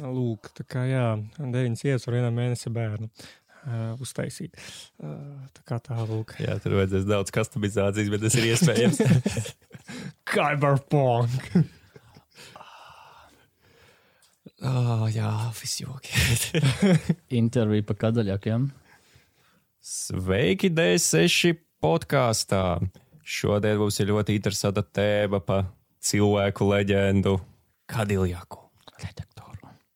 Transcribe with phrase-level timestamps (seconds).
[0.00, 1.06] Lūk, tā kā jā,
[1.38, 3.10] deviņas vietas ar vienā mēnesi bērnu.
[3.60, 4.54] Uh, uztaisīt.
[5.04, 5.18] Uh,
[5.52, 6.32] tā kā tā, lūk.
[6.40, 9.00] Jā, tur vajadzēs daudz customizācijas, bet tas ir iespējams.
[10.32, 11.50] Cyberpunk!
[14.70, 16.16] oh, jā, viss joki.
[17.42, 18.70] Intervija pa kadaļakiem.
[19.84, 22.64] Sveiki, D6 podkāstā!
[23.30, 25.68] Šodien mums ir ļoti interesanta tēma par
[26.00, 27.36] cilvēku leģendu
[27.90, 28.58] Kadiljaku.
[29.00, 29.49] Redaktoru.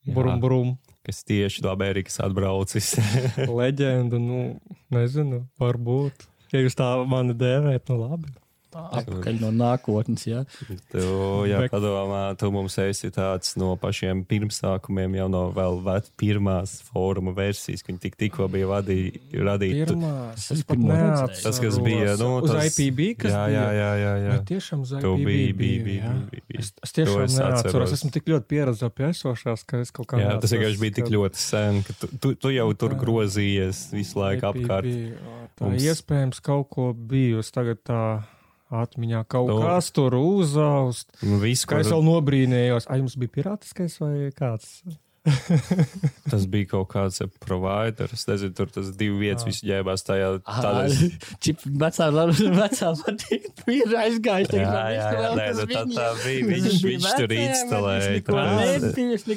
[0.05, 0.71] Brum, brum.
[1.05, 2.95] Kas tieši no Amerikas atbraucis.
[3.59, 4.61] Leģenda, nu,
[4.93, 6.27] nezinu, varbūt.
[6.53, 8.33] Ja jūs tā mani dēvējat, nu labi.
[8.75, 10.43] Atpakaļ no nākotnes, jā.
[10.91, 11.03] Tu,
[11.49, 16.83] jā, Bet- padomā, tu mums esi tāds no pašiem pirmsākumiem, jau no vēl vec, pirmās
[16.89, 18.99] fóruma versijas, kad tik, tikko bija vadī,
[19.33, 19.87] radīta.
[19.93, 21.43] Pirmās, Tas es pat neatceros.
[21.43, 23.61] Tas, kas bija, nu, uz tas- IPB, kas jā, bija.
[23.63, 24.31] jā, jā, jā, jā.
[24.35, 26.13] Vai tiešām uz Tu IPB bija, biji, jā?
[26.31, 26.59] biji, biji.
[26.59, 27.65] Es, es tiešām To es neatceros.
[27.65, 27.93] atceros.
[27.99, 30.19] Esmu tik ļoti pieredzējis pie esošās, ka es kaut kā.
[30.21, 34.19] Jā, tas vienkārši bija tik ļoti sen, ka tu, tu, tu jau tur grozījies visu
[34.19, 34.85] laiku apkārt.
[34.85, 35.19] IPB,
[35.55, 38.25] Tā Mums- iespējams kaut ko bijusi tagad tā
[38.71, 39.61] atmiņā kaut Nu.
[39.63, 41.11] kas tur uzaust.
[41.23, 44.83] Nu, visu, Kā es vēl nobrīnījos, ai jums bija pirātiskais vai kāds?
[46.31, 48.11] tas bija kaut kāds provider.
[48.13, 49.51] Es nezinu, tur tas divi vietas Jā.
[49.51, 50.31] visu ģēbās tajā.
[50.45, 51.13] Ah, Tādā,
[51.45, 54.53] Čip, vecā, vecā patīk, ir aizgājis.
[54.59, 56.49] jā, jā, jā, nē, nu, tā, tā bija.
[56.51, 58.11] Viņš, viņš tur instalēja.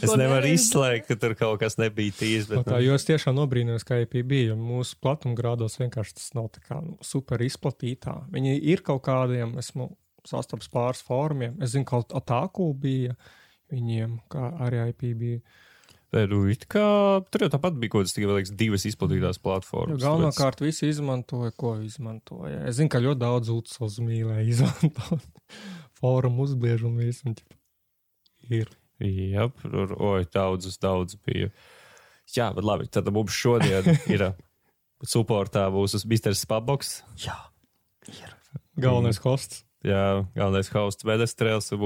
[0.02, 2.50] Es nevaru izslēgt, ka tur kaut kas nebija tīrs.
[2.52, 6.52] Bet, tā, nu, jo es tiešām nobrīnījos, ka IPB jo mūsu platumgrādos vienkārši tas nav
[6.56, 8.18] tā kā nu, super izplatītā.
[8.34, 9.92] Viņi ir kaut kādiem, esmu
[10.28, 11.56] sastaps pāris fórumiem.
[11.64, 13.16] Es zinu, ka Atāku bija
[13.72, 15.24] viņiem, kā arī IPB.
[15.38, 15.67] Nē,
[16.16, 16.84] nu, it kā,
[17.32, 20.00] tur jau tāpat bija kaut vēl, liekas, divas izplatītās platformas.
[20.02, 22.62] galvenokārt visi izmantoja, ko izmantoja.
[22.70, 25.26] Es zinu, ka ļoti daudz UCOS mīlēja izmantot
[26.00, 27.44] fórumu ķipa,
[28.48, 28.72] Ir.
[29.04, 31.52] Jā, tur, oi, daudzas, daudz bija.
[32.34, 34.24] Jā, bet labi, tad mums šodien ir
[35.06, 36.34] supportā mūsu Mr.
[36.40, 37.02] Spaboks.
[37.22, 37.36] Jā,
[38.78, 41.78] Galvenais hosts, Jā, galvenais hosts Vedestrēls e,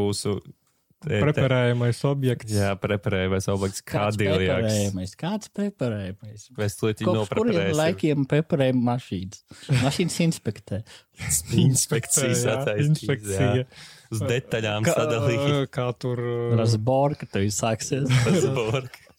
[1.05, 2.53] preparējamais objekts.
[2.53, 4.45] Jā, preparējamais objekts kāds Kadiljaks.
[4.45, 6.47] preparējumais, kāds preparējumais.
[6.59, 7.77] Mēs Kopš kuriem nopreparēsim.
[7.79, 9.41] laikiem preparējam mašīnas?
[9.81, 10.81] Mašīnas inspektē.
[11.65, 13.63] Inspekcijas jā.
[14.11, 15.69] Uz detaļām Kā, sadalīt.
[15.71, 16.19] kā tur
[16.59, 18.11] Rasborka, tev sāksies.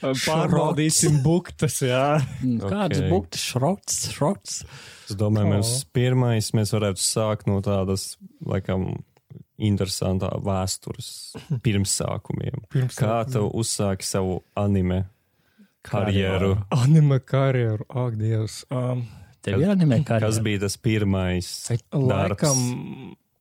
[0.00, 2.20] pārbaudīsim buktas, jā.
[2.40, 3.08] Mm, Kāds Ok.
[3.12, 4.60] buktas šrots, šrots.
[5.10, 8.14] Es domāju, mēs pirmais mēs varētu sākt no tādas,
[8.46, 9.02] laikam,
[9.60, 11.12] interesantā vēstures
[11.64, 12.66] pirmsākumiem.
[12.72, 15.04] Pirms Kā tu uzsāki savu anime
[15.86, 16.56] karjeru?
[16.74, 18.62] Anime karjeru, ak, Dievs.
[18.72, 19.06] Um,
[19.40, 20.28] Tev ir anime karjera.
[20.28, 22.58] Kas bija tas pirmais darbs, laikam,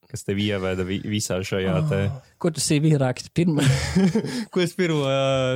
[0.10, 2.00] kas tev ieveda vi visā šajā te?
[2.40, 3.34] Ko tu sīvi raksti?
[3.36, 3.66] Pirmā.
[4.54, 5.04] ko es pirmo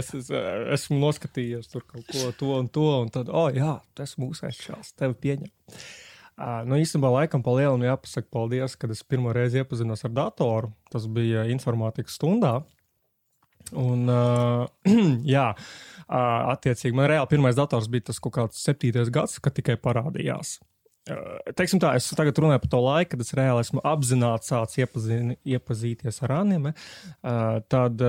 [0.01, 0.29] es, es,
[0.75, 4.93] esmu noskatījies tur kaut ko to un to, un tad, oh, jā, tas mūsu aizšās,
[4.99, 5.53] tevi pieņem.
[6.39, 10.71] Nu, īstenībā, laikam, pa lielam jāpasaka paldies, kad es pirmo reizi iepazinos ar datoru.
[10.89, 12.55] Tas bija informātikas stundā.
[13.79, 14.65] Un, uh,
[15.35, 19.77] jā, uh, attiecīgi, man reāli pirmais dators bija tas kaut kāds septītais gads, kad tikai
[19.81, 20.57] parādījās.
[21.03, 25.35] Teiksim tā, es tagad runāju par to laiku, kad es reāli esmu apzināti sācis iepazini,
[25.51, 26.71] iepazīties ar anime.
[27.73, 27.99] Tad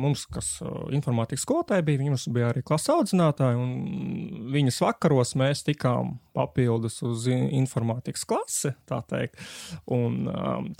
[0.00, 0.48] mums, kas
[0.96, 7.26] informātikas skolotāji bija, viņmums bija arī klases audzinātāji, un viņas vakaros mēs tikām papildus uz
[7.28, 9.36] in- informātikas klasi, tā teikt.
[9.92, 10.24] Un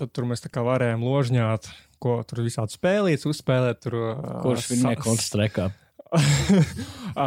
[0.00, 1.68] tad tur mēs tā kā varējām ložņāt,
[2.00, 3.84] ko tur visādi spēlīt, uzspēlēt.
[3.84, 4.00] Tur,
[4.46, 5.68] Kurš sa- viņa konstrekā?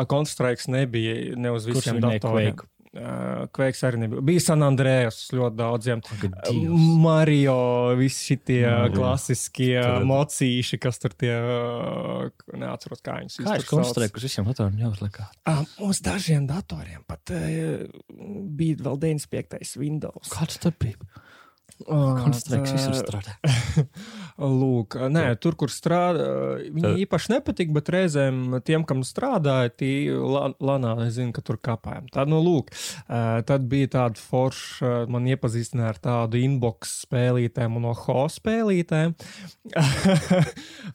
[0.07, 2.55] Konstraiks nebija ne uz visiem datoriem.
[2.57, 2.67] Quake?
[2.97, 4.23] Uh, Kveiks arī nebija.
[4.25, 6.01] Bija San Andrēs ļoti daudziem.
[6.23, 6.87] Dievs.
[7.03, 7.57] Mario,
[7.99, 8.95] visi šie Mario.
[8.95, 12.25] klasiskie Tad- mocīši, kas tur tie, uh,
[12.57, 15.27] neatceros, kā viņus Kā es konstrekos visiem datoriem jāuzliekā?
[15.45, 19.77] Uh, uz dažiem datoriem pat bija vēl 95.
[19.77, 20.33] Windows.
[20.33, 20.97] Kāds tur bija?
[21.85, 23.35] Konstreks tā- visur strādā.
[24.37, 26.27] Lūk, nē, tur, kur strādā,
[26.69, 31.41] viņi Tad- īpaši nepatīk, bet reizēm tiem, kam strādāja, tie la- lanā, es zinu, ka
[31.41, 32.05] tur kāpājām.
[32.13, 32.69] Tad, nu, lūk,
[33.07, 39.15] tad bija tāda forša, man iepazīstināja ar tādu inbox spēlītēm un oho spēlītēm.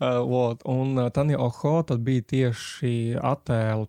[0.02, 3.87] Un tad, ja oho, tad bija tieši attēlu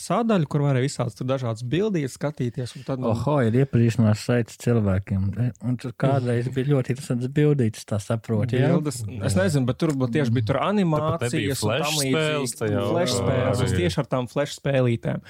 [0.00, 2.74] sadaļa, kur varēja visādas dažādas bildītas skatīties.
[2.86, 5.52] Tad, man- Oho, ir iepazīšanās saits cilvēkiem.
[5.64, 8.50] Un tur kādreiz bija ļoti interesants bildītis, tā saprot.
[8.50, 8.95] Bildes,
[9.26, 13.74] es nezinu, bet tur būtu tieši bija tur animācijas, flash tam spēles Flash spēles, es
[13.76, 15.22] tieši ar tām flash spēlītēm.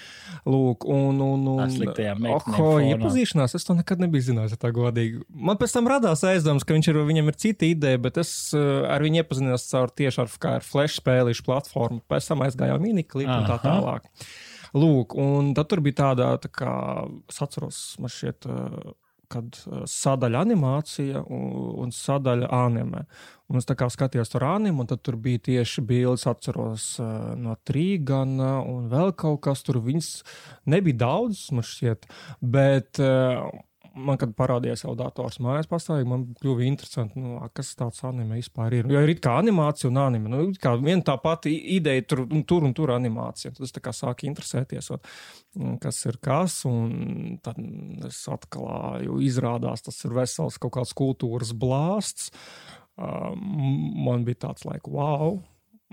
[0.46, 1.62] Lūk, un, un, un
[2.36, 5.22] Oho, iepazīšanās, es to nekad nebiju zinājis, ja tā godīgi.
[5.30, 8.84] Man pēc tam radās aizdoms, ka viņš ir, viņam ir cita ideja, bet es uh,
[8.90, 12.02] ar viņu iepazinos caur tieši ar, ar flash spēlīšu platformu.
[12.10, 14.06] Pēc tam aizgājām miniklipu un tā tālāk.
[14.76, 16.70] Lūk, un tad tur bija tāda, tā kā,
[17.30, 18.94] es atceros, man šķiet, uh,
[19.32, 21.46] kad uh, sadaļa animācija un,
[21.84, 23.05] un sadaļa anime.
[23.46, 27.55] Un es tā kā skatījos tur anime, un tur bija tieši bildes, atceros uh, no
[27.69, 29.78] Trīgana un vēl kaut kas tur.
[29.84, 30.11] Viņas
[30.73, 32.08] nebija daudz, man šķiet,
[32.43, 33.46] bet uh,
[33.96, 38.78] man, kad parādījās jau dators mājās, pastāvīgi man kļuva interesanti, nu, kas tāds anime vispār
[38.78, 38.90] ir.
[38.93, 40.31] Jo ir it kā animācija un anime.
[40.32, 43.54] Nu, kā viena tā pati ideja, tur un tur, un tur animācija.
[43.56, 45.10] Tad es tā kā sāku interesēties, ot,
[45.56, 47.60] mm, kas ir kas, un tad
[48.08, 52.32] es atklāju, izrādās tas ir vesels kaut kāds kultūras blāsts.
[52.96, 55.38] Man bija tāds laika, wow!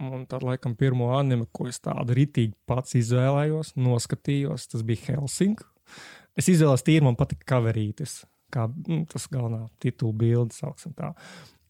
[0.03, 5.67] Un tad, laikam, pirmo anime, ko es tādu ritīgi pats izvēlējos, noskatījos, tas bija Helsinki.
[6.39, 11.13] Es izvēlējos tīri, man patika kaverītis, kā nu, tas galvenā titula bilde, sauksim tā.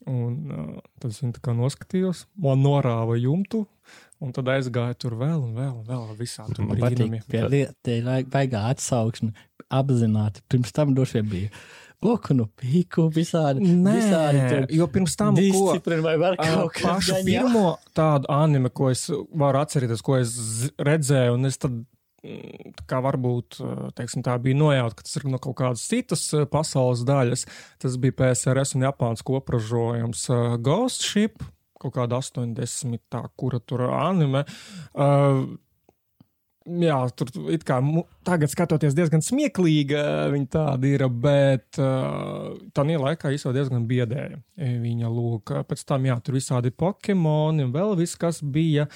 [0.10, 3.64] Un uh, tad es viņu tā kā noskatījos, man norāva jumtu,
[4.24, 7.22] un tad aizgāja tur vēl un vēl un vēl visādi tur patīk, brīnumi.
[7.32, 9.32] pie lietas, baigā atsauksme,
[9.72, 10.44] apzināti.
[10.52, 11.54] Pirms tam droši vien bija
[12.04, 13.64] okunu, pīku, visādi.
[13.64, 20.04] visādi Nē, tur jo pirms tam, kas pašu pirmo tādu anime, ko es varu atcerēties,
[20.04, 20.36] ko es
[20.80, 21.84] redzēju, un es tad.
[22.24, 23.60] Mm, Kā varbūt
[23.98, 27.46] teiksim, tā bija nojauta, ka tas ir no kaut kādas citas eh, pasaules daļas.
[27.84, 31.44] Tas bija PSRS un Japānas kopražojums uh, Ghost Ship,
[31.82, 33.04] kaut kāda 80.
[33.12, 34.46] Tā, kura tur anime.
[34.94, 35.46] Uh,
[36.64, 37.82] Jā, tur it kā
[38.24, 44.40] tagad skatoties diezgan smieklīga viņa tāda ir, bet uh, tā laikā īstenībā diezgan biedēja.
[44.56, 48.88] Viņa lūk, pēc tam, jā, tur visādi pokemoni un vēl viss, kas bija.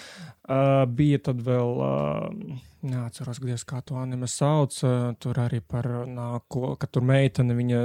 [0.48, 4.80] Uh, bija tad vēl, uh, neatceros, gadies, kā to anime sauc,
[5.20, 7.82] tur arī par nāko, ka tur meitene viņa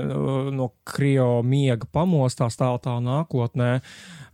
[0.55, 3.73] no krio miega pamostās tālu tā nākotnē.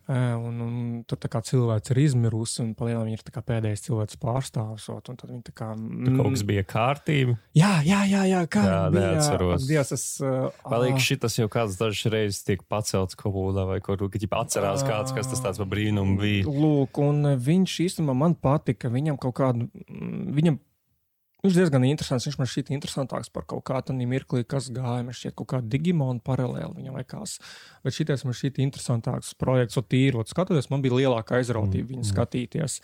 [0.09, 4.87] Uh, un, un tā kā cilvēks ir izmirusi, un palielinājumā viņa ir pēdējais cilvēks pārstāvs.
[4.95, 5.67] ot, Un tad viņa tā kā.
[5.77, 7.35] Tur kaut kas bija kārtība.
[7.59, 9.11] Jā, jā, jā, jā kā Jā, bija.
[9.13, 9.67] neatceros.
[9.69, 10.07] Dievs, es.
[10.25, 10.49] Uh,
[10.81, 14.41] liekas, ā, šitas jau kāds dažas reizes tiek pacelts komunā vai kaut kur, ka ģipa
[14.47, 16.49] atcerās kāds, kas tas tāds par brīnumu bija.
[16.49, 18.89] Lūk, un viņš īstenībā man patika.
[18.89, 19.69] Viņam kaut kādu.
[19.93, 20.57] mm, Viņam,
[21.45, 22.27] viņš diezgan interesants.
[22.29, 25.05] Viņš man šķiet interesantāks par kaut kādu mirkli, kas gāja.
[25.07, 27.37] Man šķiet, kaut kāda Digimona paralēli viņam likās.
[27.85, 31.93] Bet šitais man šķiet interesantāks projekts, o tīri, ot skatoties, man bija lielāka aizrautība Mm,
[31.95, 32.81] viņu skatīties.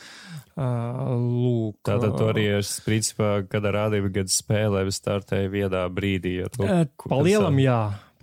[0.54, 1.80] Uh, lūk.
[1.86, 6.36] Tātad tu ā, arī es, principā, kad ar rādību gadu spēlē, es startēju vienā brīdī.
[6.54, 7.80] to, ā, ko- Palielam, jā.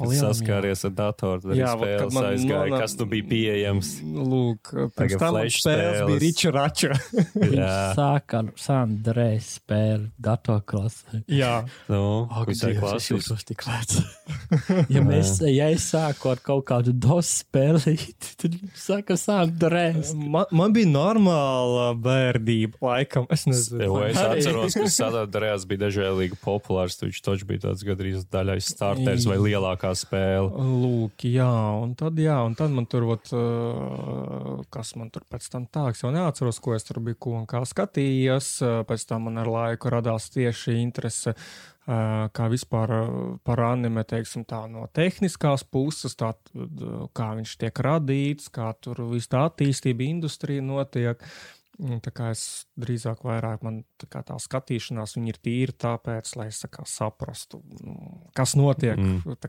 [0.09, 3.91] Saskāries ar datoru, Jā, spēles man aizgāja, nona- kas tu bija pieejams.
[4.03, 6.19] Lūk, pirms tam spēles bija.
[6.23, 6.91] Riča Rača.
[7.59, 11.23] Jā, Sāk ar Sandrēs spēli datorklasē.
[11.31, 11.53] jā.
[11.91, 13.19] nu, Ak, visai klasiski.
[13.19, 14.01] jūtos tik vecs.
[14.95, 20.13] ja, mēs, ja es sāku ar kaut kādu dos spēlīt, tad saka Sandrēs.
[20.17, 23.27] Man, man bija normāla bērnība, laikam.
[23.31, 26.99] Es nezinu, Jo es atceros, ka Sadarbojas bija dažēlīgi populārs.
[27.01, 30.49] Viņš taču bija tāds gandrīz daļais starters vai lielākā spēle.
[30.81, 31.49] Lūk, jā,
[31.81, 35.87] un tad, jā, un tad man tur, ot, uh, kas man tur pēc tam tā,
[35.91, 38.53] es jau neatceros, ko es tur biju, ko un kā skatījos.
[38.65, 43.15] Uh, Pēc tam man ar laiku radās tieši interese, uh, kā vispār uh,
[43.47, 49.05] par anime, teiksim tā, no tehniskās puses, tā, uh, kā viņš tiek radīts, kā tur
[49.13, 51.21] viss tā attīstība industrija notiek.
[51.21, 56.33] Un Tā kā es drīzāk vairāk man tā, kā tā skatīšanās viņa ir tīra tāpēc,
[56.37, 57.95] lai es tā kā saprastu, nu,
[58.37, 59.39] kas notiek mm.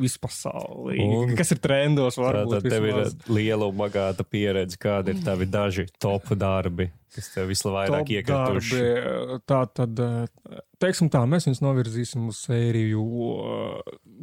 [0.00, 2.16] vispasaulē, Un- kas ir trendos.
[2.20, 7.32] Varbūt, Tātad tev ir liela un bagāta pieredze, kādi ir tavi daži top darbi, kas
[7.34, 8.82] tev vislabāk iekrituši.
[9.48, 10.04] Tā tad,
[10.82, 13.02] teiksim tā, mēs viņus novirzīsim uz sēriju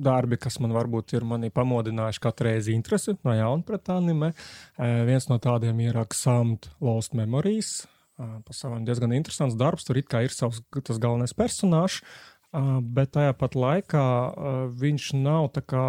[0.07, 4.33] darbi, kas man varbūt ir mani pamodinājuši katru reizi interesi no jauna pret anime.
[4.77, 7.85] Viens no tādiem ir Aksamt Lost Memories.
[8.17, 12.79] Eh, Pa savam diezgan interesants darbs, tur it kā ir savs tas galvenais personāžs, eh,
[12.81, 15.83] bet tajā pat laikā eh, viņš nav tā kā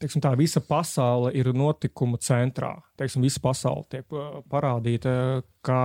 [0.00, 2.74] teiksim, tā visa pasaule ir notikumu centrā.
[3.00, 5.12] Teiksim, visa pasaule tiek uh, parādīta,
[5.66, 5.82] kā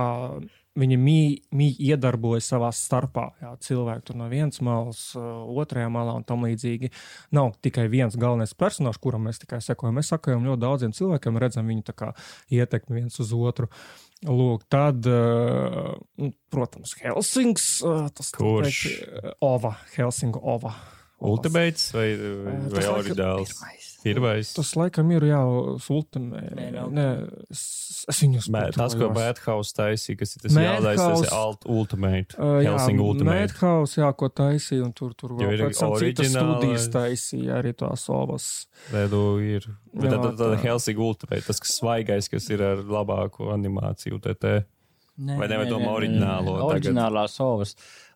[0.76, 3.28] viņi mī iedarbojas savā starpā.
[3.42, 6.92] Jā, cilvēki tur no vienas malas, uh, otrajā malā un tam līdzīgi.
[7.36, 9.96] Nav tikai viens galvenais personāžs, kuram mēs tikai sekojam.
[10.00, 12.12] Mēs sekojam ļoti daudziem cilvēkiem, redzam viņu
[12.56, 13.70] ietekmi viens uz otru.
[14.26, 17.66] Lūk, tad, uh, protams, Helsings,
[18.16, 18.84] tas Kurš?
[18.88, 20.72] teikt, Ova, Helsinga Ova.
[21.16, 24.46] Ultimates vai, vai, vai laikam oriģināls?
[24.46, 24.52] Pirmais.
[24.56, 26.42] Tas laikam ir jau sultamē.
[26.56, 26.66] Nē.
[26.96, 27.06] Nē,
[27.52, 27.62] es,
[28.10, 32.36] es viņus Mē, tas, ko Madhouse taisīja, kas ir tas jaunais, tas ir alt, Ultimate.
[32.38, 33.50] Uh, jā, Helsing Ultimate.
[33.52, 37.74] Madhouse, jā, ko taisīja, un tur, tur vēl ir pēc tam citas studijas taisīja arī
[37.76, 38.48] tās ovas.
[38.94, 39.68] Redu ir.
[39.96, 40.62] Bet Jā, tad, tad, tad tā.
[40.66, 44.58] Helsing Ultimate, tas, kas svaigais, kas ir ar labāku animāciju, TT.
[45.16, 46.56] Nē, Vai nevar domāt oriģinālo?
[46.66, 47.70] Oriģinālās ovas.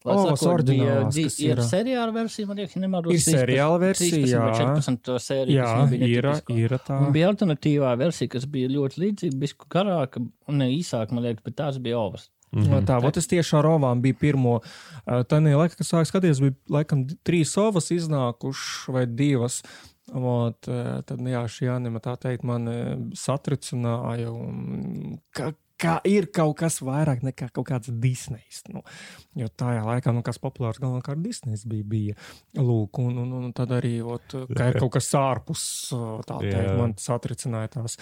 [0.05, 1.63] Lai Ovas sakot, bija kas ir ir.
[1.65, 3.13] seriāla versija, man liekas, nemaldos.
[3.13, 4.67] Ir seriāla versija, 13 vai jā.
[4.81, 5.57] 14 sēriju.
[5.59, 6.99] Jā, ir, ir tā.
[7.05, 11.45] Un bija alternatīvā versija, kas bija ļoti līdzīga, bisku garāka un ne īsāka, man liekas,
[11.45, 12.31] bet tās bija ovas.
[12.51, 12.87] Mm -hmm.
[12.87, 14.61] Tā, vot es tieši ar ovām biju pirmo.
[15.07, 19.63] Tā nē, laika, kas sāk skatīties, bija laikam trīs ovas iznākušas vai divas.
[20.13, 24.33] Ot, eh, tad, jā, šī anima, tā teikt, man eh, satricināja.
[24.33, 28.63] un Ka, kā ir kaut kas vairāk nekā kaut kāds Disneys.
[28.73, 28.83] Nu,
[29.39, 32.19] jo tajā laikā, nu, kas populārs galvenokārt Disneys bija, bija.
[32.59, 35.65] Lūk, un, un, un tad arī, ot, ka ir kaut kas ārpus,
[36.29, 37.99] tā teikt, man satricināja tās.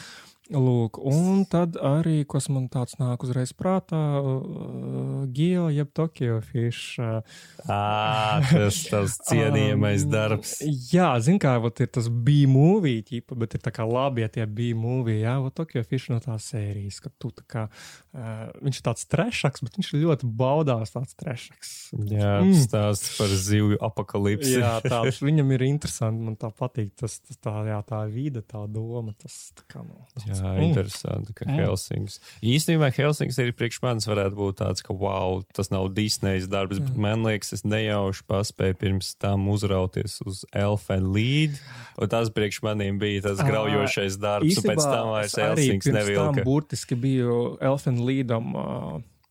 [0.49, 6.97] Lūk, un tad arī, kas man tāds nāk uzreiz prātā, uh, Gio, jeb Tokyo Fish.
[6.97, 7.21] Uh,
[7.69, 10.55] Ā, tas tas cienījamais um, darbs.
[10.93, 14.47] Jā, zin kā, vot ir tas B-movie, ķipa, bet ir tā kā labi, ja tie
[14.49, 18.87] B-movie, jā, vot Tokyo Fish no tās sērijas, ka tu tā kā, uh, viņš ir
[18.89, 21.75] tāds trešaks, bet viņš ļoti baudās tāds trešaks.
[22.09, 22.55] Jā, Mm.
[22.55, 24.57] stāsts par zivju apakalipsi.
[24.63, 28.65] Jā, tāds viņam ir interesanti, man tā patīk, tas, tas tā, jā, tā vide, tā
[28.71, 30.63] doma, tas tā kā, nu, tāds, Jā, mm.
[30.69, 31.59] interesanti, ka Mm.
[31.63, 32.19] Helsings.
[32.45, 36.95] Īstenībā Helsings arī priekš manis varētu būt tāds, ka wow, tas nav Disneys darbs, bet
[36.95, 37.01] Mm.
[37.01, 41.59] man liekas, es nejauši paspēju pirms tam uzrauties uz Elfenu līdi,
[41.99, 46.35] un tas priekš maniem bija tas graujošais darbs, un pēc tam vairs Helsings pirms tam
[46.35, 46.45] nevilka.
[46.45, 48.53] burtiski biju Elfena līdam,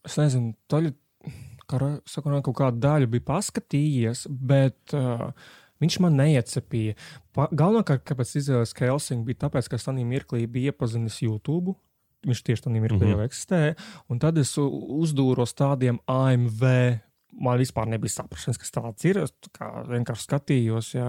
[0.06, 0.94] es nezinu, taļu,
[1.68, 5.32] kā saka, kaut kādu daļu bija paskatījies, bet uh,
[5.82, 6.96] viņš man neiecepīja.
[7.34, 11.76] Pa, galvenokārt, kāpēc izvēlējos, ka Helsing bija tāpēc, ka tādā mirklī biju iepazinis YouTube.
[12.26, 13.12] Viņš tieši tādā mirklī Mhm.
[13.14, 13.76] jau eksistē.
[14.10, 17.02] Un tad es uzdūros tādiem AMV.
[17.38, 19.20] Man vispār nebija saprašanas, kas tāds ir.
[19.22, 21.08] Es tā kā vienkārši skatījos, jā,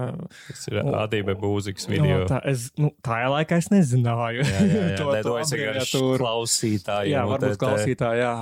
[0.49, 2.19] Tas ir Adībe Būzikas No, video.
[2.29, 4.43] tā, es, nu, tā laikā es nezināju.
[4.45, 4.97] Jā, jā, jā.
[4.99, 7.09] to, Ne, to to es vienkārši klausītāju.
[7.13, 8.33] Jā, nu, varbūt te- klausītāji, jā,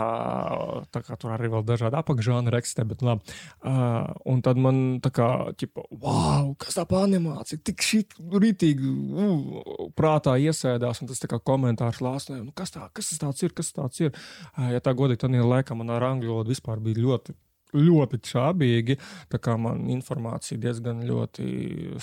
[0.94, 3.38] tā kā tur arī vēl dažādi apakšžāni eksistē, bet labi.
[3.64, 5.30] Uh, un tad man tā kā,
[5.60, 8.04] ķipa, wow, kas tā pa animācija, tik šī
[8.36, 13.24] rītīgi uh, prātā iesēdās, un tas tā kā komentārs lāsnē, nu kas tā, kas tas
[13.24, 14.14] tāds ir, kas tāds ir.
[14.58, 17.36] Uh, ja tā godīgi, tad laikā man ar angļu valodu vispār bija ļoti
[17.76, 18.98] ļoti čābīgi.
[19.32, 21.48] Tā kā man informācija diezgan ļoti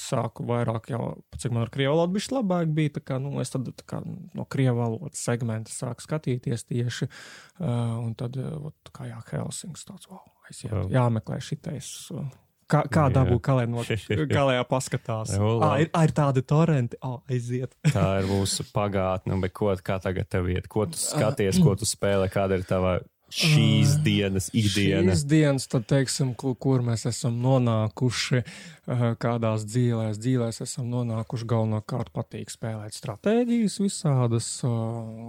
[0.00, 2.94] sāku vairāk, jau cik man ar krievu valodu bija labāk, bija.
[2.98, 7.10] Tā kā, nu, es tad kā, no krievu valodas segmenta sāku skatīties tieši.
[7.60, 10.88] Uh, un tad, uh, kā jā, Helsings tāds, wow, aiziet, Wow.
[10.92, 11.92] jāmeklē šitais.
[12.14, 12.26] Uh,
[12.64, 13.12] Kā, kā Jā.
[13.12, 15.34] dabūt, kā lai no kā lai paskatās?
[15.36, 15.84] Jā, labi.
[15.84, 17.74] ir, ir tādi torrenti, ah, aiziet.
[17.96, 20.68] Tā ir mūsu pagātne, bet ko, kā tagad tev iet?
[20.72, 22.94] Ko tu skaties, ko tu spēlē, kāda ir tava
[23.32, 25.14] šīs dienas ikdiena?
[25.14, 28.42] Šīs dienas, tad teiksim, kur, kur mēs esam nonākuši,
[29.22, 31.48] kādās dzīvēs, dzīvēs esam nonākuši.
[31.50, 34.50] Galvenokārt patīk spēlēt stratēģijas visādas,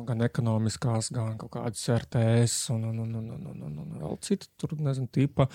[0.10, 4.22] gan ekonomiskās, gan kaut kādas RTS un, un, un, un, un, un, un, un vēl
[4.26, 5.50] citu, tur nezinu, tipa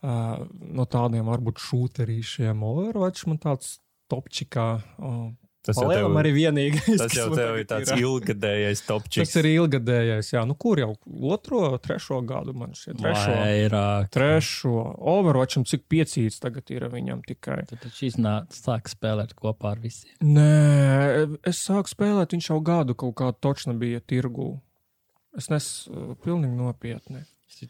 [0.00, 2.66] no tādiem varbūt šūterīšiem.
[2.70, 3.78] Overwatch man tāds
[4.10, 4.72] topčikā.
[5.60, 6.98] Eh, Tas jau tev, arī vienīgais.
[7.02, 8.00] tas jau tev ir tāds ir.
[8.02, 9.28] ilgadējais topčiks.
[9.28, 10.44] Tas ir ilgadējais, jā.
[10.48, 10.94] Nu, kur jau
[11.30, 13.34] otro, trešo gadu man šķiet, trešo.
[13.36, 14.08] Vairāk.
[14.16, 14.72] Trešo
[15.14, 17.60] Overwatcham, cik piecīts tagad ir viņam tikai.
[17.68, 20.16] Tad taču iznāca sāk spēlēt kopā ar visiem.
[20.24, 24.54] Nē, es sāku spēlēt, viņš jau gadu kaut kā točna bija tirgū.
[25.38, 27.22] Es nesu pilnīgi nopietni.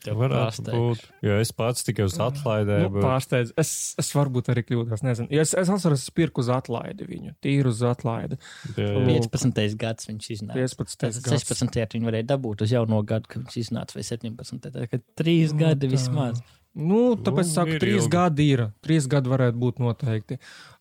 [0.07, 1.03] Varētu būt.
[1.25, 2.77] Jo es pats tikai uz atlaidē.
[2.87, 3.53] Nu, pārsteidz.
[3.61, 5.03] Es, es varbūt arī kļūdos.
[5.07, 5.31] Nezinu.
[5.35, 7.35] Ja es, es atceros, es pirku uz atlaidi viņu.
[7.43, 8.39] Tīru uz atlaidi.
[8.77, 9.77] bet, 15.
[9.81, 10.61] gads viņš iznāca.
[10.61, 11.01] 15.
[11.05, 11.49] Tātad gads.
[11.51, 11.83] 16.
[11.97, 14.71] viņi varēja dabūt uz jauno gadu, kad viņš iznāca, vai 17.
[14.71, 15.95] Tā kā trīs Nu, gadi tā.
[15.97, 16.43] vismaz.
[16.75, 18.11] Nu, tāpēc Nu, es saku, ir trīs ilgi.
[18.15, 18.61] gadi ir.
[18.85, 20.37] Trīs gadi varētu būt noteikti.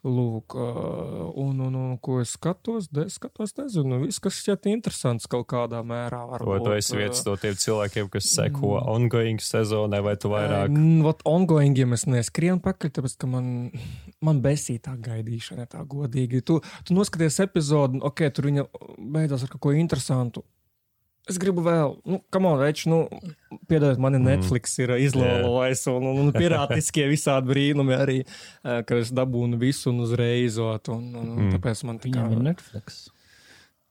[0.06, 5.48] Lūk, un, un, un ko es skatos, de, skatos, nezinu, viss, kas šķiet interesants kaut
[5.52, 6.22] kādā mērā.
[6.30, 8.88] Vai Varbūt, tu esi viens no tiem cilvēkiem, kas seko Mm.
[8.94, 10.78] ongoing sezonai, vai tu vairāk?
[11.04, 13.72] Vat ongoingiem es neskrienu pakaļ, tāpēc, ka man,
[14.22, 16.44] man besīja tā gaidīšana, tā godīgi.
[16.46, 18.68] Tu, tu noskaties epizodi, ok, tur viņa
[19.00, 20.46] beidzās ar kaut ko interesantu.
[21.30, 23.04] Es gribu vēl, nu, kam on, več, nu,
[23.70, 24.26] piedodiet, man Mm.
[24.26, 29.92] Netflix ir izlolojis, un, un, un pirātiskie visādi brīnumi arī, eh, ka es dabūnu visu
[29.94, 31.52] un uzreizot, un, un, Mm.
[31.58, 33.10] tāpēc man Viņam ir Netflix.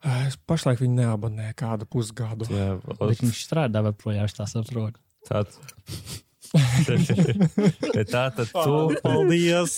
[0.05, 2.47] Eh, es pašlaik viņu neabonēju kādu pusgadu.
[2.51, 4.99] Jā, Bet viņš strādā vēl projām, es tā saprotu.
[5.29, 6.28] Tad Bet
[8.13, 9.75] tā tad tu, Paldies!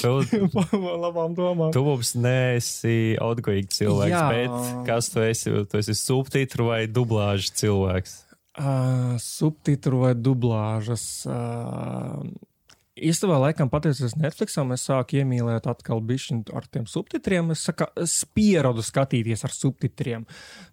[0.00, 0.12] tu,
[1.04, 1.70] Labām domām!
[1.74, 4.26] tu mums neesi outgoing cilvēks, Jā.
[4.32, 5.54] bet kas tu esi?
[5.70, 8.18] Tu esi subtitru vai dublāžu cilvēks?
[8.54, 11.24] Uh, subtitru vai dublāžas.
[11.26, 12.22] Uh,
[12.94, 17.48] Īstenībā, laikam, pateicoties Netflixam, es sāku iemīlēt atkal bišķiņu ar tiem subtitriem.
[17.50, 20.22] Es, saka, es pieradu skatīties ar subtitriem.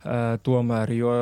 [0.03, 1.13] Uh, tomēr, jo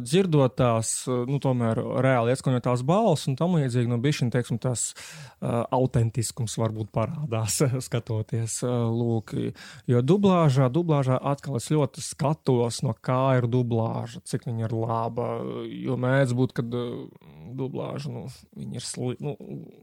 [0.00, 4.86] dzirdot tās, nu, tomēr reāli ieskanot tās balss un tam līdzīgi, nu, bišķiņ, teiksim, tas
[4.94, 8.62] uh, autentiskums varbūt parādās skatoties.
[8.64, 9.36] Uh, lūk,
[9.84, 15.28] jo dublāžā, dublāžā atkal es ļoti skatos, no kā ir dublāža, cik viņa ir laba.
[15.68, 17.04] Jo mēdz būt, kad uh,
[17.52, 18.26] dublāža, nu,
[18.56, 19.36] viņa ir sli, nu,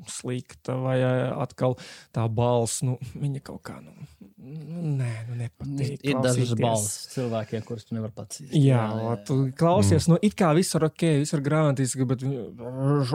[0.09, 1.77] slikta, vai uh, atkal
[2.15, 5.99] tā balss, nu, viņa kaut kā, nu, nu nē, nu, nepatīk.
[6.05, 8.65] Ir dažas balss cilvēkiem, kurus tu nevari pats izdarīt.
[8.67, 10.09] Jā, jā, tu klausies, mm.
[10.13, 13.11] nu, it kā viss ir ok, viss ir grāmatiski, bet viņš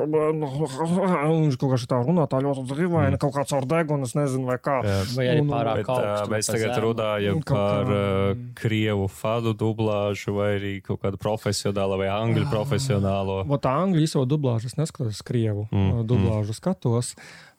[1.61, 3.21] kaut kā šitā runā tā ļoti dzīvaini, mm.
[3.23, 4.77] kaut kāds ar degunu, es nezinu, vai kā.
[4.87, 4.99] Jā.
[5.17, 6.29] Vai arī pārāk Bet, augstu.
[6.35, 6.85] mēs vai tagad zemu.
[6.87, 7.97] runājam par uh,
[8.35, 8.41] mm.
[8.61, 13.37] krievu fadu dublāžu vai arī kaut kādu profesionālu vai angļu profesionālo.
[13.51, 16.05] Vot angļu īso dublāžu es neskatos, krievu Mm, mm.
[16.09, 17.07] dublāžu skatos.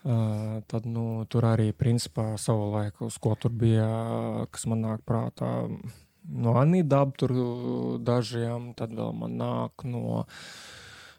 [0.01, 3.86] Uh, tad, nu, tur arī, principā, savu laiku, uz ko tur bija,
[4.50, 5.51] kas man nāk prātā,
[6.25, 7.34] no Anīdaba tur
[8.01, 10.24] dažiem, tad vēl man nāk no.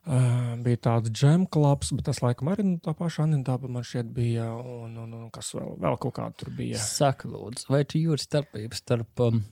[0.02, 4.08] Uh, bija tāds džem klubs, bet tas laikam arī nu, tā paša Anīdaba man šeit
[4.10, 6.80] bija, un, un, un kas vēl, vēl kaut kā tur bija.
[6.82, 9.44] Saka, lūdzu, vai tu jūti starpību starp um,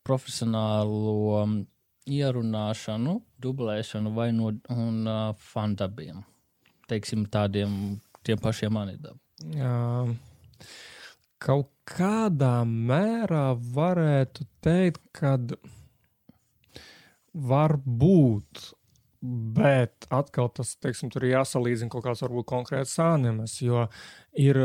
[0.00, 1.58] profesionālo um,
[2.08, 6.24] ierunāšanu, dublēšanu vai no un, uh, fandabiem?
[6.88, 8.78] Teiksim, tādiem tiem pašiem.
[9.56, 9.76] Jā,
[11.42, 15.36] kaut kādā mērā varētu teikt, ka
[17.36, 18.72] var būt.
[19.26, 23.86] Bet atkal tas, teiksim, ir jāsalīdzina kaut kāds varbūt konkrēts animes, jo
[24.36, 24.58] ir,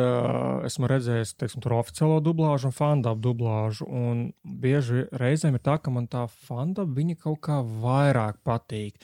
[0.68, 5.94] esmu redzējis, teiksim, tur oficiālo dublāžu un fandabu dublāžu, un bieži reizēm ir tā, ka
[5.94, 8.98] man tā fandaba viņa kaut kā vairāk patīk.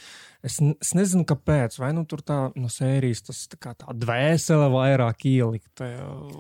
[0.48, 4.68] Es, es nezinu, kāpēc, vai nu tur tā no sērijas tas tā kā tā dvēsele
[4.72, 5.88] vairāk ielikta.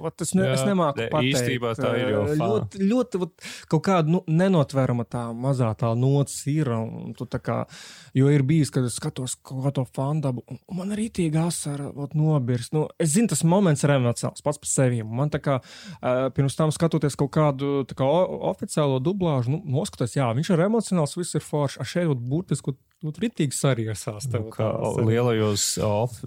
[0.03, 1.35] Vat Es, ne, Jā, es nemāku ne, pateikt.
[1.37, 5.91] īstībā tā ir jau fa- ļoti, ļoti vat, kaut kāda nu, nenotverama tā mazā tā
[5.97, 6.67] nots ir.
[6.73, 7.57] un kā,
[8.17, 12.15] jo ir bijis, kad es skatos kaut kādu fandabu, un man arī tī asara vat,
[12.17, 12.73] nobirst.
[12.73, 15.03] Nu, es zinu, tas moments ir emocionāls pats par sevi.
[15.03, 15.59] Man tā kā
[16.35, 18.07] pirms tam skatoties kaut kādu kā,
[18.51, 21.81] oficiālo dublāžu, nu, noskatos, jā, viņš ir emocionāls, viss ir forši.
[21.83, 22.73] A šeit burtiski
[23.05, 24.29] vat, ritīgi sariesās.
[24.31, 24.71] tev Nu, Kā
[25.05, 26.21] lielajos off,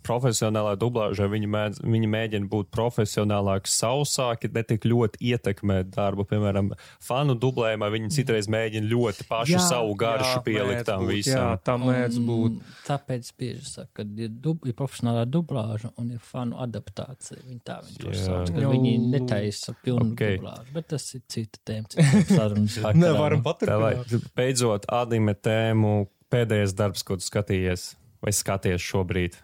[0.00, 6.24] profesionālā dublāžā viņi, mēdz, viņi mēģina būt profesionālāki, sausāki, ne tik ļoti ietekmēt darbu.
[6.30, 6.70] Piemēram,
[7.02, 11.18] fanu dublējumā viņi citreiz mēģina ļoti pašu Jā, savu garšu jā, pielikt tam būt, Jā,
[11.18, 11.60] visam.
[11.66, 12.56] tā mēdz būt.
[12.62, 17.42] Un Tāpēc bieži saka, ka ir, dub, ir profesionālā dublāža un ir fanu adaptācija.
[17.46, 18.24] Viņi tā viņi to Jā.
[18.24, 20.16] sauc, ka viņi netaisa pilnu Ok.
[20.16, 20.38] okay.
[20.40, 21.88] dublāžu, bet tas ir cita tēma.
[21.92, 22.78] cita sarunas.
[23.02, 24.28] Nevaram vai paturpināt.
[24.36, 25.94] beidzot anime tēmu
[26.32, 29.36] pēdējais darbs, ko tu skatījies vai skaties šobrīd?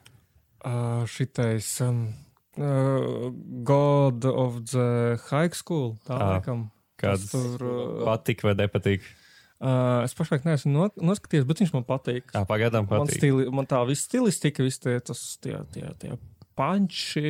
[0.64, 2.00] Uh, šitais um,
[2.58, 3.28] uh,
[3.62, 5.96] God of the High School.
[6.06, 6.64] Tā Ā, laikam.
[6.98, 7.62] Kāds tur.
[7.62, 9.04] Uh, patīk vai nepatīk?
[9.62, 12.26] uh, es pašlaik neesmu no, noskatījies, bet viņš man patīk.
[12.34, 13.20] Tā pagaidām Man, patīk.
[13.20, 16.18] stili, man tā viss stilistika, viss tie, tas, tie, tie, tie
[16.58, 17.22] panči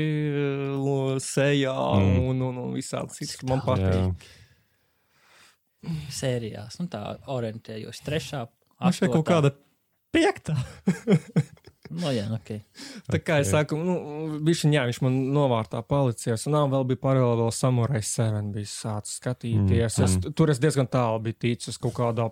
[1.21, 2.19] sejā Mm.
[2.31, 3.43] un, un, un visādi cits.
[3.45, 3.67] Man Jā.
[3.69, 4.29] patīk.
[6.11, 8.01] Sērijās, nu tā orientējos.
[8.09, 8.47] Trešā,
[8.81, 9.53] Man šeit kaut kāda
[10.15, 10.57] piektā.
[11.95, 12.51] No jā, ok.
[13.09, 13.95] Tā kā es saku, nu,
[14.45, 16.47] viņš, jā, viņš man novārtā palicies.
[16.51, 19.99] Un vēl bija paralēli vēl Samurai 7 bija sācis skatīties.
[19.99, 20.07] Mm.
[20.07, 22.29] Es, tur es diezgan tālu biju ticis, kaut kādā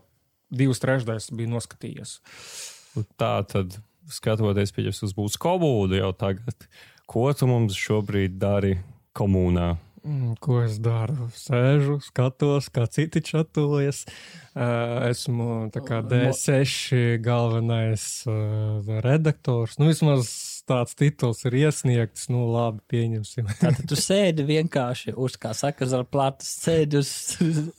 [0.52, 2.18] divas trešdaļas biju noskatījies.
[3.20, 3.78] Tā tad,
[4.12, 6.68] skatoties pieņems uz būs komuniju jau tagad,
[7.08, 8.76] ko tu mums šobrīd dari
[9.16, 9.74] komunā?
[10.06, 11.26] Mm, ko es daru?
[11.34, 14.04] Sēžu, skatos, kā citi čatojas.
[14.54, 19.74] Uh, esmu kā D6 galvenais uh, redaktors.
[19.80, 22.26] Nu, vismaz tāds tituls ir iesniegts.
[22.32, 23.48] Nu, labi, pieņemsim.
[23.62, 27.10] Tātad tu sēdi vienkārši uz, kā saka, ar plātas, sēdi uz,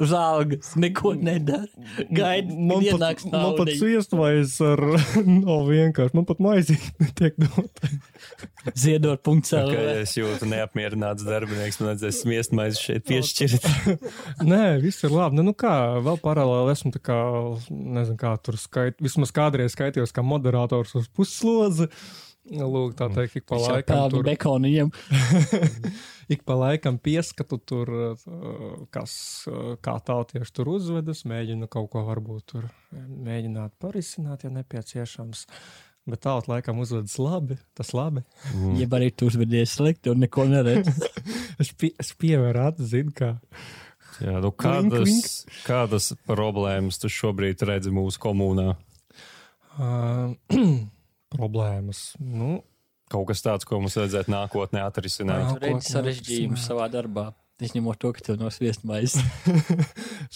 [0.02, 1.68] uz algas, neko nedara.
[2.08, 3.78] Gaidi, man pat, ienāks man pat naudiņa.
[3.82, 4.84] sviestvairs ar,
[5.48, 7.84] nav vienkārši, man pat maizīt netiek dot.
[8.84, 9.84] Ziedot punkts Ka LV.
[10.02, 13.68] es jūtu neapmierināts darbinieks, man vajadzēs smiestmaizi šeit piešķirt.
[14.44, 15.40] Nē, viss ir labi.
[15.40, 15.74] Nu, nu kā,
[16.04, 17.20] vēl paralēli esmu tā kā,
[17.72, 21.88] nezinu, kā tur skait, vismaz kādreiz skaitījos kā moderators uz puslodzi.
[22.48, 24.92] Lūk, tā teikt, ik pa Viņš laikam pelna tur, bekonu viņam.
[26.34, 29.16] ik pa laikam pieskatu tur, uh, kas,
[29.52, 35.44] uh, kā tautieši tur uzvedas, mēģinu kaut ko varbūt tur mēģināt parisināt, ja nepieciešams.
[36.08, 38.24] Bet tālāk laikam uzvedas labi, tas labi.
[38.54, 38.78] Mm.
[38.80, 40.94] Ja arī tu uzvedies slikti un neko neredzi.
[41.62, 43.34] es, pie, es pievēru acis, zinu, kā.
[44.24, 45.64] Jā, nu kādas, vink, vink.
[45.68, 48.78] kādas problēmas tu šobrīd redzi mūsu komunā?
[49.78, 50.32] Uh,
[51.34, 52.12] problēmas.
[52.20, 52.62] Nu,
[53.08, 55.54] Kaut kas tāds, ko mums vajadzētu nākotnē atrisināt.
[55.54, 57.30] Tur redz sarežģījumus savā darbā.
[57.64, 59.24] Izņemot to, ka tev no sviestmaizes.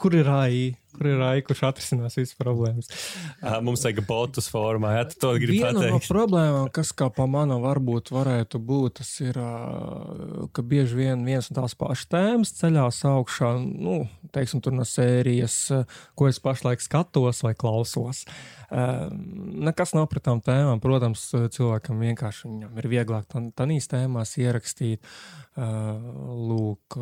[0.00, 0.72] kur ir rāji?
[0.92, 2.90] Kur ir rāji, kurš atrisinās visas problēmas?
[3.64, 5.94] Mums vajag botus formā, ja tu to gribi Viena pateikt.
[5.94, 9.38] no problēmām, kas kā pa manu varbūt varētu būt, tas ir,
[10.52, 14.02] ka bieži vien viens un tās pašas tēmas ceļās augšā, nu,
[14.36, 15.58] teiksim, tur no sērijas,
[16.18, 18.26] ko es pašlaik skatos vai klausos.
[18.72, 20.80] Nekas nav pret tām tēmām.
[20.80, 23.26] Protams, cilvēkam vienkārši viņam ir vieglāk
[23.56, 25.04] tādīs tēmās ierakstīt.
[25.52, 26.96] Lūk,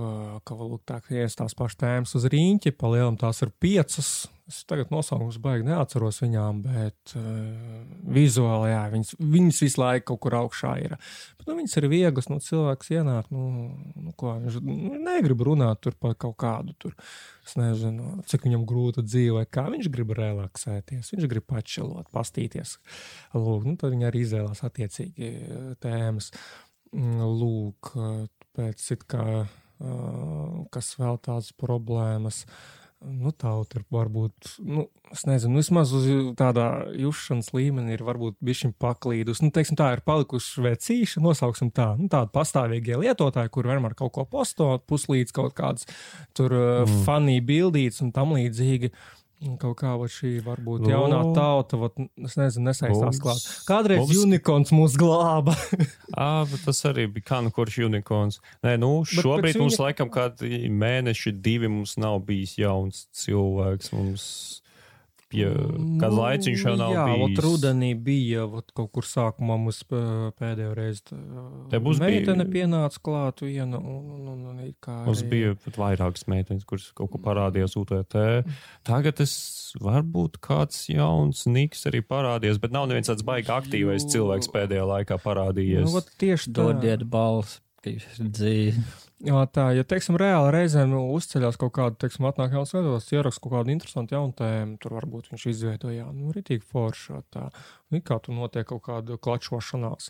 [0.46, 4.28] ka lūk, tā kā ir tās pašas tēmas uz rīņķi, palielam tās ir piecas.
[4.50, 10.20] Es tagad nosaukumus baigi neatceros viņām, bet uh, vizuāli, jā, viņas, viņas visu laiku kaut
[10.24, 10.96] kur augšā ir.
[11.38, 13.44] Bet, nu, viņas ir vieglas, nu, cilvēks ienāk, nu,
[13.94, 16.96] nu ko, viņš nu, negrib runāt par kaut kādu tur.
[17.46, 22.80] Es nezinu, cik viņam grūta dzīve, kā viņš grib relaksēties, viņš grib pačelot, pastīties.
[23.38, 25.30] Lūk, nu, tad viņi arī izvēlās attiecīgi
[25.78, 26.32] tēmas.
[26.90, 27.94] Lūk,
[28.58, 32.42] pēc it kā, uh, kas vēl tādas problēmas.
[33.00, 36.04] Nu, tauta ir varbūt, nu, es nezinu, nu, vismaz uz
[36.36, 36.66] tādā
[37.00, 39.40] jušanas līmenī ir varbūt bišķiņ paklīdus.
[39.40, 44.12] Nu, teiksim, tā ir palikuši vecīši, nosauksim tā, nu, tādi pastāvīgie lietotāji, kur vienmēr kaut
[44.18, 45.88] ko postot, puslīdz kaut kādas
[46.36, 47.00] tur mm.
[47.08, 48.92] funny bildītas un tam līdzīgi.
[48.92, 50.90] Uh, Kaut kā šī varbūt no.
[50.92, 51.94] jaunā tauta, vat,
[52.28, 53.46] es nezinu, nesaistās klāt.
[53.64, 54.18] Kādreiz mums...
[54.26, 55.54] unikorns mūs glāba.
[56.12, 58.42] à, tas arī bija kā nu kurš unikorns.
[58.66, 59.86] Nē, nu, šobrīd mums uni...
[59.86, 63.94] laikam kādi mēneši, divi mums nav bijis jauns cilvēks.
[63.96, 64.26] Mums
[65.30, 67.34] pie kāda nu, laiciņš jau nav jā, bijis.
[67.36, 71.18] Jā, rudenī bija ot, kaut kur sākumā mums pēdējo reizi.
[71.72, 72.66] Te būs meitene bija...
[72.66, 73.80] pienāca klāt viena.
[73.80, 75.30] Un, un, un, un, kā mums arī...
[75.34, 78.18] bija pat vairākas meitenes, kuras kaut ko parādījās UTT.
[78.86, 79.34] Tagad es
[79.80, 85.20] varbūt kāds jauns niks arī parādījies, bet nav neviens tāds baigi aktīvais cilvēks pēdējā laikā
[85.22, 85.86] parādījies.
[85.86, 86.58] Nu, tieši tā.
[86.60, 87.06] Dodiet
[87.86, 88.82] jūs dzīvi.
[89.20, 93.52] Tā, ja, teiksim, reāli reizēm nu, uzceļās kaut kāda, teiksim, atnāk jauns skatos, ierakst kaut
[93.52, 97.50] kādu interesantu jaunu tēmu, tur varbūt viņš izveidoja, nu, ritīgi forši, tā,
[97.92, 100.08] nu, kā tu notiek kaut kāda klačošanās,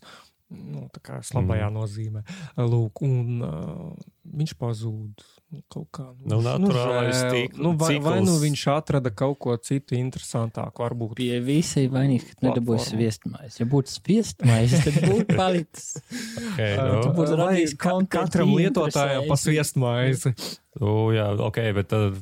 [0.50, 1.76] nu, tā kā slabajā mm.
[1.76, 2.22] nozīmē,
[2.58, 5.28] lūk, un uh, viņš pazūd.
[5.50, 9.40] Nu, kaut kā nu, nu, naturālais nu, tīk, nu, vai, vai nu viņš atrada kaut
[9.42, 11.16] ko citu interesantāku, varbūt.
[11.18, 13.58] Pie visai vainīgs, ka nedabūs sviestmais.
[13.58, 15.88] Ja būtu sviestmais, tad būtu palicis.
[16.52, 17.00] okay, no.
[17.02, 20.36] Tu būtu radījis ka, katram lietotājam pa sviestmaizi.
[20.86, 22.20] U, jā, ok, bet tad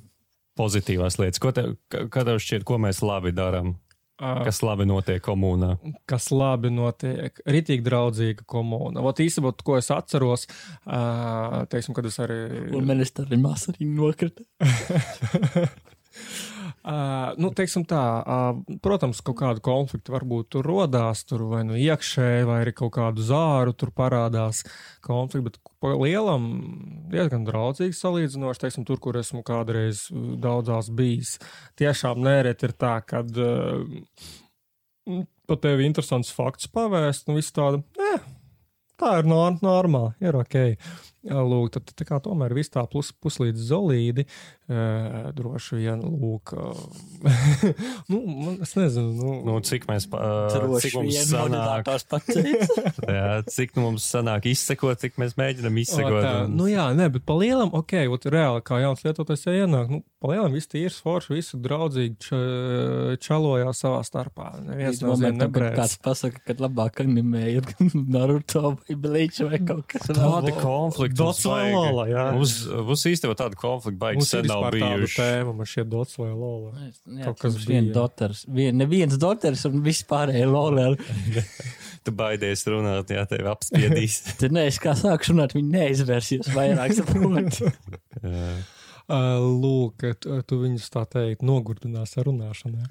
[0.58, 1.42] pozitīvās lietas.
[1.42, 3.76] Ko tev, kā tev šķiet, ko mēs labi darām?
[4.18, 5.76] Kas labi notiek komunā?
[6.10, 7.38] Kas labi notiek?
[7.46, 8.98] Ritīgi draudzīga komūna.
[9.04, 10.48] Vot īstenībā, ko es atceros,
[11.70, 12.40] teiksim, kad es arī.
[12.74, 14.42] Un ministrs arī māsarī nokrita.
[16.78, 21.76] Uh, nu, teiksim tā, uh, protams, kaut kāda konflikta varbūt tur rodās, tur vai nu
[21.76, 24.62] iekšēji, vai arī kaut kādu zāru tur parādās
[25.04, 26.46] konflikti, bet pa lielam
[27.12, 31.36] diezgan draudzīgi salīdzinoši, teiksim, tur, kur esmu kādreiz daudzās bijis.
[31.80, 33.82] Tiešām nērēt ir tā, kad uh,
[35.48, 38.26] pa tevi interesants fakts pavēst, nu viss tāda, eh,
[39.00, 40.58] tā ir normāli, ir ok.
[41.28, 44.24] Lūk, tad, tā kā tomēr viss tā plus, puslīdz zolīdi,
[44.68, 46.52] droši vien, lūk,
[48.12, 51.88] nu, man, es nezinu, nu, nu cik mēs, uh, cik mums sanāk,
[53.08, 56.18] jā, cik nu mums sanāk izsekot, cik mēs mēģinam izsekot.
[56.18, 56.58] O, tā, un...
[56.60, 60.34] Nu jā, nē, bet pa lielam, ok, ot, reāli, kā jauns lietotājs ienāk, nu, pa
[60.34, 62.42] lielam viss tīrs forši, visi draudzīgi č,
[63.24, 64.50] čalojās savā starpā.
[64.66, 65.76] Neviens no viņiem nebrēc.
[65.78, 67.64] Kāds pasaka, ka labāk animēja
[67.96, 70.20] Naruto vai Bleach vai kaut kas tāds.
[70.20, 72.28] Tādi konflikti Dots vai Lola, jā.
[72.36, 72.58] Mums,
[72.90, 75.18] mums īstenībā tāda konflikta baigas sen nav bijuši.
[75.20, 76.72] Tēma, man šie Dots vai Lola.
[76.88, 77.68] Jā, Kaut kas bija.
[77.72, 80.88] Vien doters, vien, neviens doters un vispārējie Lola.
[82.06, 84.20] tu baidies runāt, jā, tevi apspiedīs.
[84.40, 87.62] Tad nē, es kā sākšu runāt, viņi neizversies vairāk saprot.
[89.08, 92.88] Lūk, tu, tu viņus tā teikt nogurdinās ar runāšanu.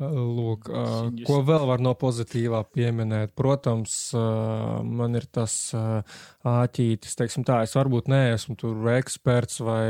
[0.00, 0.70] Lūk,
[1.26, 3.34] ko vēl var no pozitīvā pieminēt?
[3.36, 5.52] Protams, man ir tas
[6.48, 9.84] āķītis, teiksim tā, es varbūt neesmu tur eksperts vai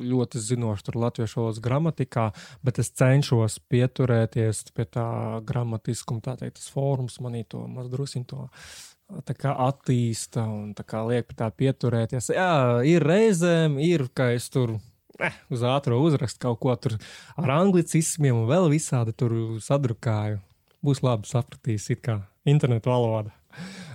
[0.00, 2.30] ļoti zinošs tur latviešu valodas gramatikā,
[2.64, 5.10] bet es cenšos pieturēties pie tā
[5.44, 8.91] gramatiskuma, tā teikt, tas fórums manī to mazdrusiņ to tā
[9.38, 12.30] kā attīsta un kā liek pie tā pieturēties.
[12.36, 14.78] Jā, ir reizēm, ir, ka es tur
[15.20, 16.96] eh, uz ātrumu uzrakstu kaut ko tur
[17.36, 20.40] ar anglicismiem un vēl visādi tur sadrukāju.
[20.82, 23.30] būs labi sapratīs, it kā internetu valoda.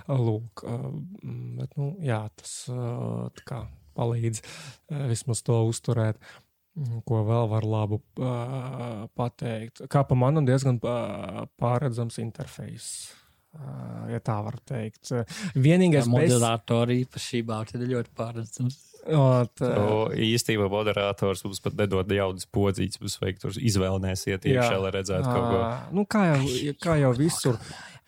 [0.08, 0.88] Lūk, uh,
[1.58, 3.58] bet, nu, jā, tas tā kā
[3.98, 6.20] palīdz uh, vismaz to uzturēt.
[7.08, 9.82] Ko vēl var labu uh, pateikt?
[9.90, 12.86] Kā pa manam diezgan uh, pārredzams interfejs.
[13.56, 15.08] Uh, ja tā var teikt.
[15.56, 16.12] Vienīgais bez...
[16.12, 18.76] Moderātori īpašībā tad ir ļoti pārredzams.
[19.08, 24.74] Ot, uh, O, īstenībā moderators mums pat nedod jaudas podzītes, mums vajag tur izvēlēties iekšā,
[24.82, 25.60] lai redzētu kaut ko.
[25.64, 27.56] ā, nu, kā, jau, kā jau visur.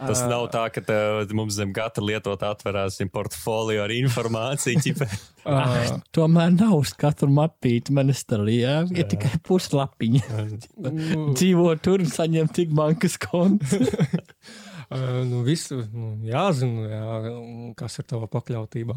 [0.00, 4.81] Tas nav tā, ka tev, mums zem gata lietot atverās portfolio ar informāciju.
[4.87, 5.09] ķipa.
[5.44, 10.24] Uh, Tomēr nav uz katru mapīti menestrī, jā, ir tikai puslapiņa.
[11.37, 13.76] Dzīvo tur un saņem tik bankas konts.
[14.90, 17.35] Uh, nu, visu nu, jāzina, jā,
[17.79, 18.96] kas ir tava pakļautībā.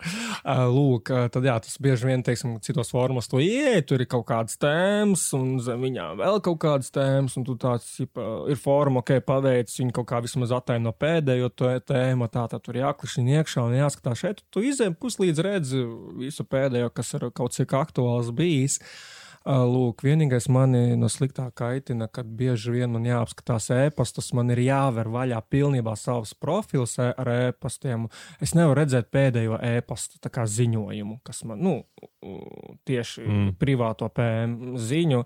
[0.00, 4.08] Uh, Lūk, uh, tad jā, tas bieži vien, teiksim, citos formos to ieeja, tur ir
[4.08, 8.56] kaut kādas tēmas, un zem viņām vēl kaut kādas tēmas, un tu tāds jipa, ir
[8.62, 13.40] forma, ok, paveic, viņi kaut kā vismaz attaino pēdējo to tēmu, tā tad tur jāklišķina
[13.40, 15.84] iekšā un jāskatās šeit, tu izēm puslīdz redzi
[16.22, 18.80] visu pēdējo, kas ir kaut cik aktuāls bijis.
[18.80, 24.60] Uh, Lūk, vienīgais mani no sliktā kaitina, kad bieži vien man jāapskatās ēpastus, man ir
[24.66, 28.04] jāver vaļā pilnībā savs profils ar ēpastiem.
[28.44, 31.74] Es nevaru redzēt pēdējo ēpastu ziņojumu, kas man, nu,
[32.84, 33.48] tieši mm.
[33.60, 35.24] Privāto PM ziņu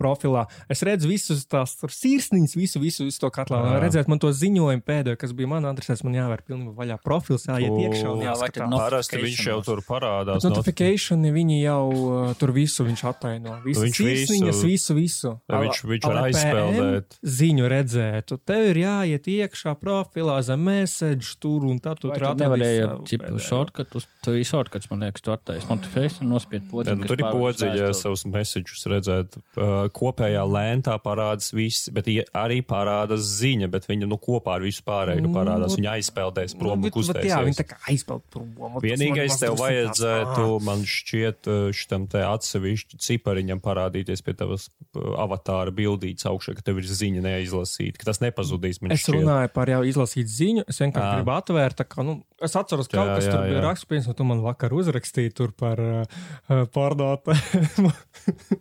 [0.00, 0.46] profilā.
[0.72, 3.60] Es redzu visus tās tur sirsniņas, visu, visu, visu to katlā.
[3.60, 3.80] Jā.
[3.84, 7.76] redzētu man to ziņojumu pēdējo, kas bija man adresēts, man jāver pilnībā vaļā profils, jāiet
[7.84, 8.72] iekšā un jāskatās.
[8.80, 10.44] Parasti viņš jau tur parādās.
[10.48, 13.58] Notifikācijas viņi jau uh, tur visu viņš attaino.
[13.64, 15.30] Visu, Viņš sirsniņas, visu- visu, visu.
[15.50, 17.18] Ja viņš- viņš var aizpeldēt.
[17.22, 18.38] Ziņu redzētu.
[18.46, 23.24] Tev ir jāiet iekšā profilā zem message tur un tad tu Tu tur atradīsi čipu
[23.26, 23.44] pēdējo.
[23.48, 24.06] šortkatus.
[24.24, 27.06] Tu ir šortkats, man liekas, tu attais notifikāciju un nospied podziņu.
[27.06, 29.36] tur ir podziņa savus messages redzēt.
[29.56, 34.82] Uh, kopējā lentā parādās viss, bet arī parādās ziņa, bet viņa nu, kopā ar visu
[34.86, 35.76] pārējo nu, parādās.
[35.78, 37.30] Viņa aizpeldēs prom un bet- bet kustēsies.
[37.30, 38.50] Jā, viņi tā kā aizpeld prom.
[38.84, 45.14] Vienīgais tev vajadzētu, tāds, man šķiet, uh, šitam te atsevišķi cipariņam parādīties pie tavas uh,
[45.20, 48.80] avatāra bildītes augšā, ka tev ir ziņa neizlasīta, ka tas nepazudīs.
[48.90, 49.20] Es šķiet.
[49.20, 50.64] runāju par jau izlasītu ziņu.
[50.70, 51.16] Es vienkārši Ā.
[51.20, 51.84] gribu atvērt.
[51.90, 53.64] Kā, nu, es atceros, ka Jā, kaut kas jā, tur bija jā.
[53.66, 56.04] rakstīts, piemēram, tu man vakar uzrakstīji tur par uh,
[56.50, 57.34] uh, pārdotu.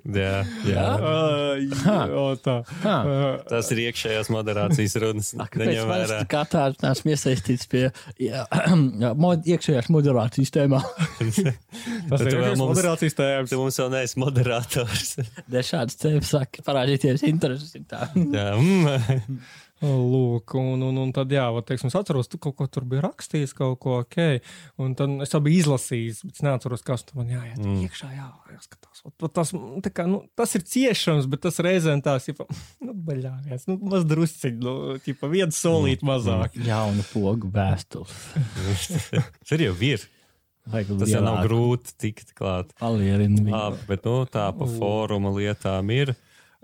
[0.09, 0.85] Jā, jā.
[1.19, 2.55] uh, tā.
[3.49, 5.31] Tas ir iekšējās moderācijas runas.
[5.59, 6.19] Neņem vērā.
[6.31, 7.85] kā tāds neesam iesaistīts pie
[8.21, 10.81] jā, jā, mod, iekšējās moderācijas tēmā?
[11.19, 13.53] tas ir vēl mums- moderācijas tēmas.
[13.53, 15.15] Tu mums vēl neesi moderators.
[15.49, 17.75] Dēļ šādas tēmas saka parādīties intereses.
[17.75, 19.39] jā, mm.
[19.79, 23.03] Lūk, un, un, un tad, jā, vat, teiksim, es atceros, tu kaut ko tur biji
[23.05, 24.17] rakstījis, kaut ko ok.
[24.83, 27.79] Un tad es jau biju izlasījis, bet es neatceros, kas tur man jāiet mm.
[27.87, 29.03] iekšā, jā, jāskatās.
[29.05, 32.39] Vat, vat tas, mm, kā, nu, tas ir ciešams, bet tas reizēm tās ir,
[32.85, 36.59] nu, baļā, viens, nu, maz drusciņ, nu, tipa, viens solīt mazāk.
[36.67, 38.15] Jaunu pogu vēstules.
[39.47, 40.07] Tur jau ir.
[40.69, 42.75] Vajag Tas jau nav grūti tikt klāt.
[43.55, 46.13] Labi, bet nu, tā pa fóruma lietām ir.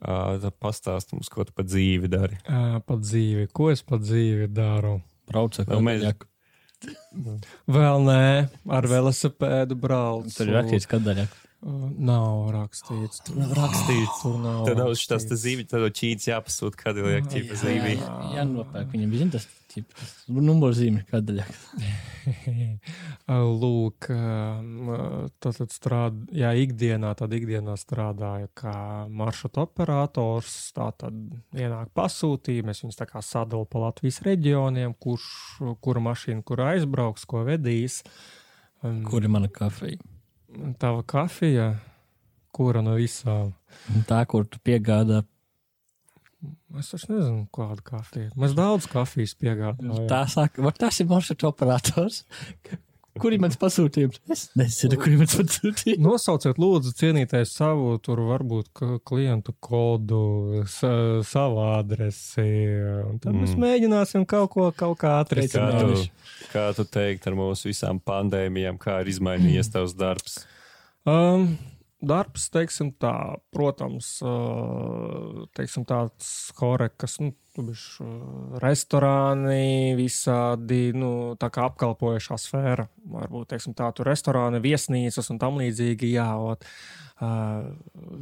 [0.06, 2.38] Uh, pastāst mums, ko tu pa dzīvi dari.
[2.46, 5.00] Uh, pa dzīvi, ko es pa dzīvi daru?
[5.26, 6.32] Brauc ar Vēl mēs- kadaļaku.
[7.72, 8.26] Vēl nē,
[8.78, 10.30] ar velosipēdu braucu.
[10.36, 11.40] Tur ir rakstīts kadaļaku.
[11.40, 13.22] Uh, nav rakstīts.
[13.26, 14.22] Tur nav rakstīts.
[14.22, 14.64] Tur nav.
[14.68, 15.30] Tad nav šis rakstīts.
[15.32, 17.94] tas zīme, tad ķīts jāpasūt, kad ir liek ķīpa zīmī.
[18.36, 21.82] Jā, nopērk viņam bija tas tips, numurzīme kadaļaku.
[23.62, 24.08] Lūk,
[25.44, 28.78] tad strādāju, jā, ikdienā, tad ikdienā strādāju kā
[29.10, 30.56] maršrutu operators.
[30.76, 31.18] Tā tad
[31.58, 35.30] ienāk pasūtījumi, es viņus tā kā sadalu pa Latvijas reģioniem, kurš,
[35.84, 38.04] kura mašīna, kur aizbrauks, ko vedīs.
[38.84, 39.98] Um, Kur ir mana kafija?
[40.80, 41.74] Tava kafija,
[42.56, 43.54] kura no visām?
[44.08, 45.24] Tā, kur tu piegādā.
[46.80, 48.32] Es taču nezinu, kāda kafija.
[48.40, 50.06] Mēs daudz kafijas piegādājam.
[50.12, 52.24] Tā saka, tas ir maršrutu operators?
[53.16, 54.20] Kur ir mans pasūtījums?
[54.34, 56.02] Es nezinu, kur ir mans pasūtījums.
[56.04, 60.92] Nosauciet, lūdzu, cienītais savu, tur varbūt klientu kodu, sa,
[61.28, 62.48] savu adresi.
[63.06, 63.46] un Tad mm.
[63.46, 65.80] mēs mēģināsim kaut ko kaut kā Kā atrisināt.
[65.86, 70.42] tu, kā tu teikt ar mūsu visām pandēmijām, kā ir izmainījies tavs darbs?
[71.08, 71.54] Um,
[72.04, 73.16] darbs, teiksim tā,
[73.56, 77.32] protams, uh, teiksim tāds horekas, nu,
[78.04, 82.88] uh, restorāni, visādi, nu, apkalpojušā sfēra.
[83.16, 86.68] Varbūt, teiksim tā, tur restorāni, viesnīcas un tam līdzīgi, jā, ot,
[87.22, 87.70] uh,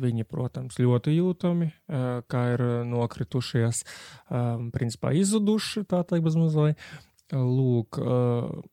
[0.04, 3.84] viņi, protams, ļoti jūtami, uh, kā ir nokritušies,
[4.30, 6.88] um, principā izzuduši, tā teikt, mazliet.
[7.34, 8.64] Lūk, uh,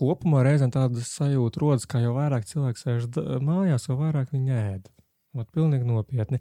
[0.00, 3.10] kopumā reizēm tāda sajūta rodas, ka jau vairāk cilvēku sēž
[3.44, 4.90] mājās, jo vairāk viņi ēd.
[5.38, 6.40] Ot, pilnīgi nopietni.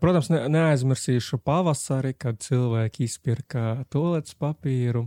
[0.00, 5.06] Protams, ne, neaizmirsīšu pavasari, kad cilvēki izpirka toaletes papīru.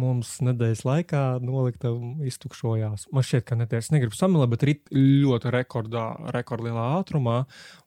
[0.00, 1.92] Mums nedēļas laikā nolikta
[2.28, 3.06] iztukšojās.
[3.12, 7.42] Man šķiet, ka nedēļas negribu samilēt, bet rit ļoti rekordā, rekordlielā ātrumā.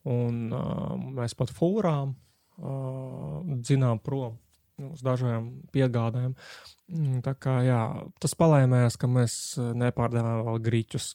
[0.09, 4.37] Un uh, mēs pat fūrām uh, dzinām prom
[4.83, 6.35] uz dažiem piegādēm.
[6.91, 7.79] Mm, Tā kā jā,
[8.21, 11.07] tas palēmējās, ka mēs uh, nepārdevām vēl grīķus.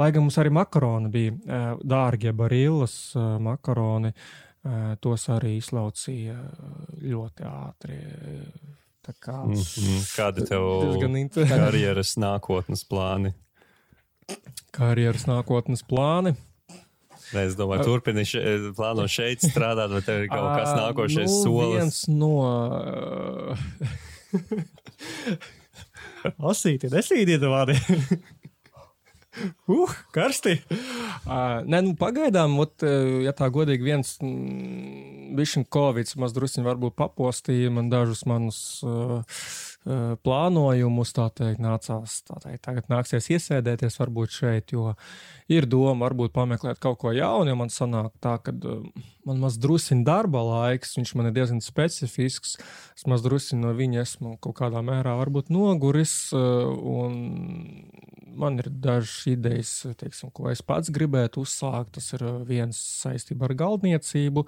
[0.00, 4.14] Lai gan mums arī makaroni bija uh, dārgie barillas uh, makaroni,
[5.04, 6.38] tos arī izlaucīja
[7.04, 7.98] ļoti ātri.
[9.04, 9.98] Tā kā Mm -hmm.
[10.16, 10.62] Kādi tev
[11.50, 13.34] karjeras nākotnes plāni?
[14.72, 16.34] Karjeras nākotnes plāni.
[17.42, 18.40] Es domāju, turpini še,
[18.76, 21.98] plāno šeit strādāt, vai tev ir kaut kas nākošais nu, solis?
[22.08, 22.32] No.
[26.52, 27.76] Asīti, nesīdiet vārdi.
[29.66, 30.60] Uh, karsti.
[31.26, 32.84] Uh, nē, nu, pagaidām, ot,
[33.24, 34.12] ja tā godīgi, viens
[35.34, 39.26] bišķiņ Covid maz drusciņ varbūt papostīja man dažus manus uh,
[39.84, 44.94] plānojumus, tā teikt, nācās, tā teikt, tagad nāksies iesēdēties varbūt šeit, jo
[45.52, 48.86] ir doma varbūt pameklēt kaut ko jaunu, jo man sanāk tā, ka uh,
[49.28, 52.56] man maz drusciņ darba laiks, viņš man ir diezgan specifisks,
[52.96, 57.84] es maz drusciņ no viņa esmu kaut kādā mērā varbūt noguris, uh, un
[58.34, 61.92] man ir dažas idejas, teiksim, ko es pats gribētu uzsākt.
[61.98, 64.42] Tas ir viens saistībā ar galdniecību.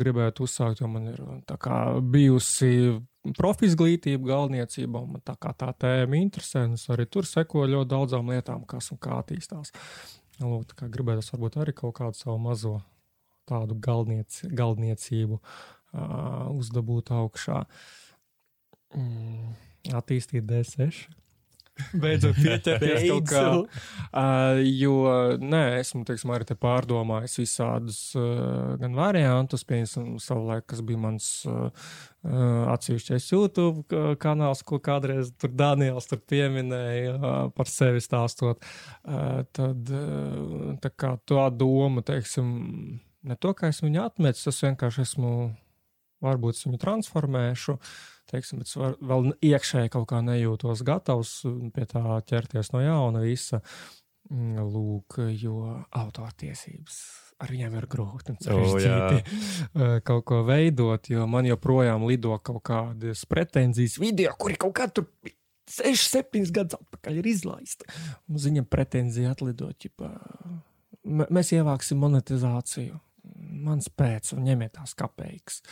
[0.00, 3.00] Gribētu uzsākt, jo man ir tā kā bijusi
[3.32, 7.90] profizglītība galdniecībā, un man tā kā tā tēma interesē, un es arī tur sekoju ļoti
[7.94, 9.72] daudzām lietām, kas un kā attīstās.
[10.42, 12.74] Lūk, kā gribētu varbūt arī kaut kādu savu mazo
[13.48, 17.64] tādu galdniec, galdniecību uh, uzdabūt augšā.
[18.94, 19.54] Mm,
[19.94, 21.06] attīstīt D6.
[21.98, 23.40] Beidzot, pieķerties kaut kā.
[24.14, 24.94] Uh, jo,
[25.42, 31.26] nē, esmu, teiksim, arī te pārdomājis visādus uh, gan variantus, piemēram, savulaik, kas bija mans
[31.50, 31.88] uh,
[32.76, 38.62] atsevišķais YouTube ka- kanāls, ko kādreiz tur Daniels tur pieminēja uh, par sevi stāstot.
[39.02, 42.54] Uh, tad uh, tā kā tā doma, teiksim,
[43.26, 45.34] ne to, ka es viņu atmetu, es vienkārši esmu,
[46.24, 47.76] varbūt es viņu transformēšu.
[48.32, 51.34] Teiksim, bet es var, vēl iekšēji kaut kā nejūtos gatavs
[51.76, 53.60] pie tā ķerties no jauna visa.
[54.32, 55.58] Mm, Lūk, jo
[55.92, 57.02] autortiesības
[57.44, 59.38] ar viņiem ir grūti un sarežģīti
[59.82, 64.86] eh, kaut ko veidot, jo man joprojām lido kaut kādas pretenzijas video, kuri kaut kā
[64.88, 65.08] tur
[65.68, 67.88] 6, 7 gadus atpakaļ ir izlaista.
[68.32, 73.00] Uz viņiem pretenzija atlidot, m- mēs ievāksim monetizāciju.
[73.64, 75.62] Mans pēc, un ņemiet tās kapeikas.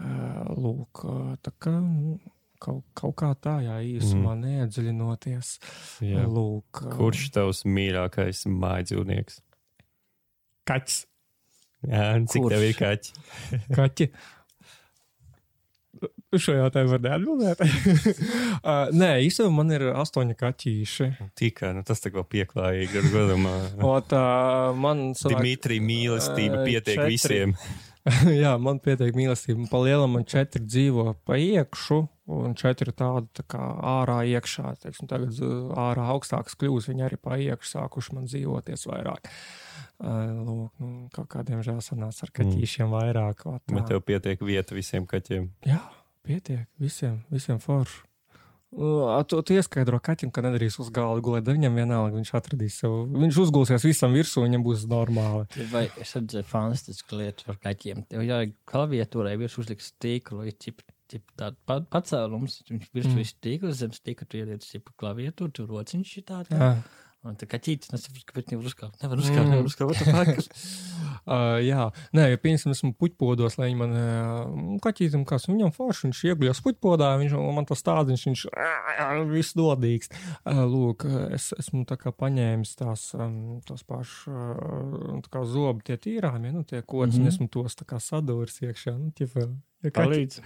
[0.00, 2.18] Eh, Lūk, eh, tā kā nu,
[2.60, 4.44] kaut, kaut kā tā, jā, īsumā mm.
[4.44, 5.56] neiedziļinoties.
[6.04, 6.28] Jā.
[6.28, 9.40] Lūk, eh, Kurš tavs mīļākais mājdzīvnieks?
[10.68, 11.02] kaķis?
[11.84, 12.54] Jā, cik Kurš?
[12.54, 13.14] tev ir kaķi?
[13.76, 14.08] Kaķi.
[16.34, 17.60] Uz šo jautājumu var neatbildēt.
[18.66, 21.08] uh, nē, īstenībā man ir astoņi kaķīši.
[21.38, 23.54] Tikai, nu tas tā kā pieklājīgi ar godumā.
[23.94, 27.12] Ot, uh, man sanāk, Dimitri mīlestība Ā, pietiek četri.
[27.12, 27.54] visiem.
[28.44, 29.68] jā, man pietiek mīlestība.
[29.70, 32.02] Pa lielam man četri dzīvo pa iekšu,
[32.34, 33.62] un četri tādi tā kā
[33.94, 34.74] ārā iekšā.
[34.82, 39.30] Teiksim, tagad uh, ārā augstāks kļūs, viņi arī pa iekšu sākuši man dzīvoties vairāk.
[40.02, 43.46] Uh, lūk, nu, kaut kādiem žēl sanāca ar kaķīšiem vairāk.
[43.46, 43.76] ot, tā.
[43.76, 45.52] Bet tev pietiek vieta visiem kaķiem.
[45.70, 45.78] Jā,
[46.24, 46.66] pietiek.
[46.80, 48.02] Visiem, visiem forši.
[48.74, 51.46] Uh, Tu, tu ieskaidro kaķim, ka nedarīs uz galda gulēt.
[51.46, 52.96] Viņam vienalga, viņš atradīs sev.
[53.22, 55.44] Viņš uzgulsies visam virsū, viņam būs normāli.
[55.70, 58.02] Vai es redzēju fantastisku lietu par kaķiem?
[58.10, 58.40] Tev jau
[58.72, 60.82] klaviatūrai virs uzliks stīklu, ir ķip,
[61.12, 62.64] ķip tāda pa, pacēlums.
[62.72, 63.20] Viņš virs Mm.
[63.22, 66.74] visu stīklu, zem stīklu tu ieliec ķip klaviatūru, tur rociņš ir tāda.
[67.24, 68.98] Un tā kaķītis, nesaprot, kāpēc nevar uzkāpt.
[69.02, 69.50] Nevar uzkāpt, Mm.
[69.54, 69.96] nevar uzkāpt.
[70.04, 70.52] Fuck?
[71.24, 76.02] Uh, jā, nē, ja piemēram, esmu puķpodos, lai viņi man uh, kaķītam, kas viņam forši,
[76.10, 78.42] viņš ieguļas puķpodā, viņš man tas tādiņš, viņš
[79.32, 80.10] viss dodīgs.
[80.44, 85.80] Uh, lūk, es esmu tā kā paņēmis tās, um, tos pašus uh, tā kā zobu
[85.86, 87.24] tie tīrāmie, nu, tie kods, mm Mhm.
[87.24, 87.32] -hmm.
[87.32, 89.48] esmu tos tā kā sadūris iekšā, nu, ķipa,
[89.82, 90.44] ja kaķi,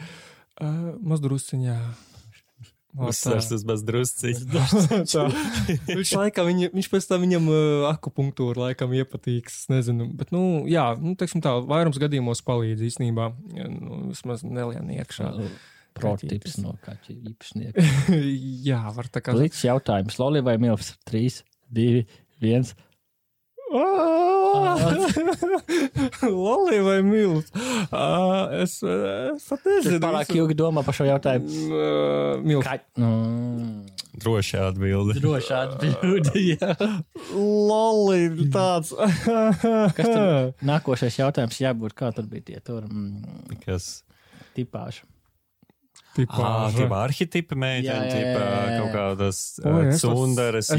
[0.63, 1.79] uh, mazdrusciņā.
[1.79, 2.28] Ot,
[3.53, 4.39] tas bez drusciņš.
[5.13, 5.25] Tā.
[5.91, 9.63] viņš laikam, viņa, viņš pēc tam viņam uh, akupunktūra laikam iepatīks.
[9.63, 13.33] Es nezinu, bet, nu, jā, nu, teiksim tā, vairums gadījumos palīdz īstenībā.
[13.59, 15.33] Ja, Nu, vismaz nelien iekšā.
[15.99, 17.85] Protips no kaķa īpašnieka.
[18.69, 19.35] jā, var tā kā.
[19.37, 20.19] Līdz jautājums.
[20.21, 20.95] Loli vai Milfs?
[21.11, 21.41] 3,
[21.75, 22.05] 2,
[22.43, 22.73] 1.
[26.43, 27.51] Loli vai mīlus?
[27.89, 30.01] Uh, es, es pat nezinu.
[30.03, 31.49] pārāk ilgi domā par šo jautājumu.
[31.69, 32.67] Uh, Mīlus.
[32.67, 32.89] Kaķi.
[33.03, 33.99] Mm.
[34.19, 35.19] Droši atbildi.
[35.21, 36.45] Droši atbildi.
[36.55, 36.73] jā.
[37.35, 38.95] Loli, tāds.
[38.97, 41.95] Kas tur nākošais jautājums jābūt?
[41.99, 44.01] Kā tur bija tie tur mm, Kas?
[44.59, 45.05] tipāži?
[46.19, 50.73] Tipā, tie arhitipi mēģina, tipā, kaut kādas janderes.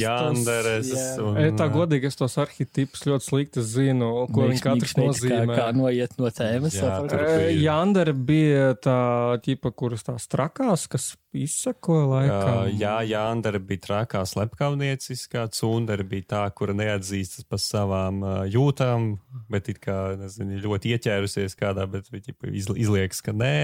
[0.91, 1.15] jā.
[1.23, 5.45] un, tā godīgi, es tos arhitipus ļoti slikti zinu, ko viņi katrs nozīmē.
[5.53, 6.75] Kā, kā noiet no tēmas.
[6.75, 7.55] E, bija.
[7.69, 8.99] Jandere bija tā
[9.45, 12.53] ķipa, kuras tās trakās, kas izsakoja laikam.
[12.63, 19.11] Uh, jā, Jāndara bija trakā slepkavnieciskā, Cundara bija tā, kura neatzīstas par savām jūtām,
[19.51, 23.55] bet it kā, nezinu, ļoti ieķērusies kādā, bet izliekas, ka nē.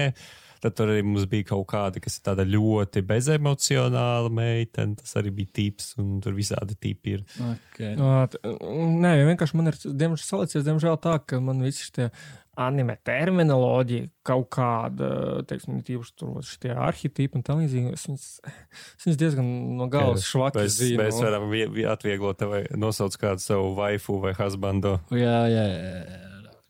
[0.64, 4.96] Tad tur arī mums bija kaut kāda, kas ir tāda ļoti bezemocionāla meitene.
[5.00, 7.26] Tas arī bija tips, un tur visādi tipi ir.
[7.36, 7.94] Okay.
[7.96, 12.10] Ā, t- Nē, vienkārši man ir diemžēl, salicies, diemžēl tā, ka man visi šie
[12.56, 15.08] anime terminoloģija kaut kāda,
[15.44, 20.78] teiksim, tīpaši tur šie arhitipi un tam līdzīgi, es viņas, diezgan no galvas švaki Mēs,
[20.80, 21.02] zinu.
[21.02, 24.94] mēs varam vie- vie- atvieglot tev, nosaukt kādu savu waifu vai husbando.
[25.12, 26.22] Jā, jā, jā.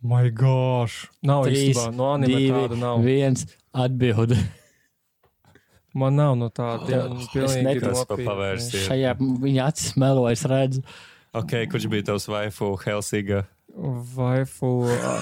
[0.06, 1.06] My gosh!
[1.26, 3.00] Nav īstenībā, no anime divi, tāda nav.
[3.02, 3.46] viens
[3.84, 4.38] atbildi.
[5.96, 7.06] Man nav no tāda.
[7.32, 8.84] Pilnīgi pavērsienu.
[8.84, 10.82] Šajā viņa acis melo, es redzu.
[11.36, 13.44] Ok, kurš bija tavs waifu Helsinga?
[14.16, 14.72] Vaifu.
[14.92, 15.14] ā,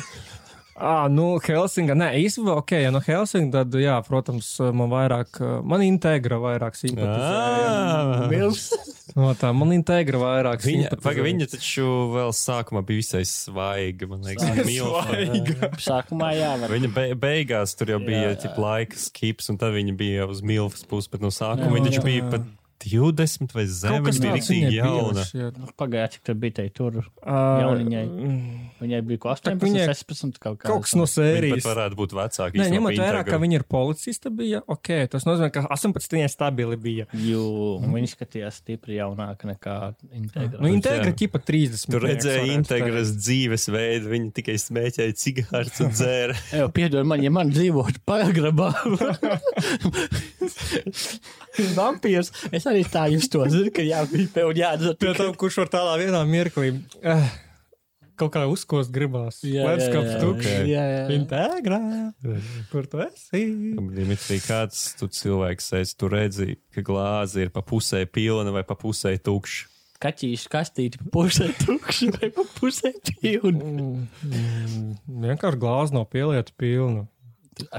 [0.75, 1.95] Ah, nu, Helsinga.
[1.95, 7.31] Nē, īstenībā, ok, ja no Helsinga, tad, jā, protams, man vairāk, man integra vairāk simpatizē.
[7.31, 8.25] Ah.
[8.33, 8.67] Mils.
[9.15, 14.09] No tā, man integra vairāk Viņa, paga, viņa taču vēl sākumā bija visai svaiga.
[14.11, 14.49] Man liekas.
[14.67, 15.71] Svaiga.
[15.79, 16.73] Sākumā jā, var.
[16.75, 18.35] Viņa be, beigās tur jau bija Jā.
[18.43, 21.93] ķip, laika skips, un tad viņa bija uz milfas puses, bet no sākuma Jā, viņa
[21.93, 22.07] taču jā.
[22.09, 22.49] bija pat
[22.85, 24.03] 20 vai zem.
[24.05, 25.25] Viņa bija viņai bija, jauna.
[25.29, 25.59] šķiet.
[25.79, 26.99] Pagājušajā, cik tur bija te tur.
[27.25, 28.05] Jauniņai.
[28.05, 30.69] mm, Viņai bija ko Tā 18, viņai 16 kaut kā.
[30.69, 31.63] Kaut kas no Viņa sērijas.
[31.63, 32.59] pat varētu būt vecāka.
[32.61, 34.91] Nē, ņemot vērā, ka viņa ir policista, bija ok.
[35.15, 37.07] Tas nozīmē, ka 18 stabili bija.
[37.15, 37.45] Jū,
[37.81, 39.79] un viņš skatījās stipri jaunāk nekā
[40.13, 40.61] integra.
[40.61, 41.17] Nu, integra jā.
[41.23, 41.89] ķipa 30.
[41.95, 46.37] Tur redzēja integras dzīvesveidu, viņa tikai smēķēja cigaretes un dzēra.
[46.77, 48.73] Piedod man, ja man dzīvot pagrabā.
[51.79, 52.33] Vampīrs.
[52.55, 53.07] Es arī tā
[53.53, 54.99] zinu, ka jābija un jādzer.
[55.01, 57.29] Pie tam, kurš var tādā vienā mirklī eh,
[58.19, 59.41] kaut kā uzkost gribās.
[59.43, 60.17] Tukšs.
[60.31, 60.47] ok.
[60.71, 61.05] Jā, jā.
[61.17, 61.81] Integrā.
[62.73, 63.45] Kur tu esi?
[63.95, 65.97] Dimitri, kāds tu cilvēks esi?
[65.99, 69.71] Tu redzi, ka glāze ir pa pusē pilna vai pa pusē tukša.
[70.05, 73.63] Kaķīšu kastīti pa pusē tukši vai pa pusē pilni.
[73.63, 74.89] Mm, mm,
[75.25, 77.07] Vienkārši glāze nav pielieta pilna.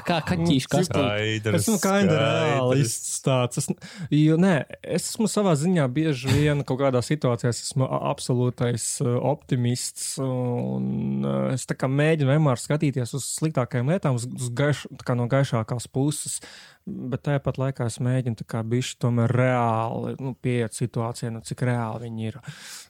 [0.05, 0.99] Kā kaķīšu kastīti?
[1.01, 1.57] Skaidrs.
[1.57, 2.43] Es esmu kinda skaidrs.
[2.45, 3.59] reālists tāds.
[3.61, 3.69] Es,
[4.13, 9.15] jo, nē, es esmu savā ziņā bieži vien kaut kādā situācijā es esmu absolūtais uh,
[9.31, 10.13] optimists.
[10.23, 15.17] Un uh, es tā kā mēģinu vienmēr skatīties uz sliktākajām lietām, uz, uz gaiš, tā
[15.19, 16.39] no gaišākās puses.
[16.85, 21.65] Bet tāpat laikā es mēģinu tā kā bišķi tomēr reāli nu, pieiet situācijai, nu, cik
[21.65, 22.39] reāli viņi ir.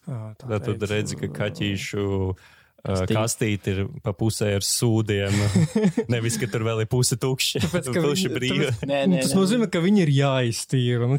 [0.05, 2.53] Uh, tā Tad redzi, ka kaķīšu uh,
[2.85, 3.15] Kastīte.
[3.17, 5.33] kastīte ir pa pusē ar sūdiem.
[6.13, 7.63] Nevis, ka tur vēl ir puse tukša.
[7.65, 8.69] Tāpēc, ka Tukša brīva.
[8.85, 11.09] Nē, nē, Tas nozīmē, ka viņi ir jāiztīra.
[11.09, 11.17] Nu.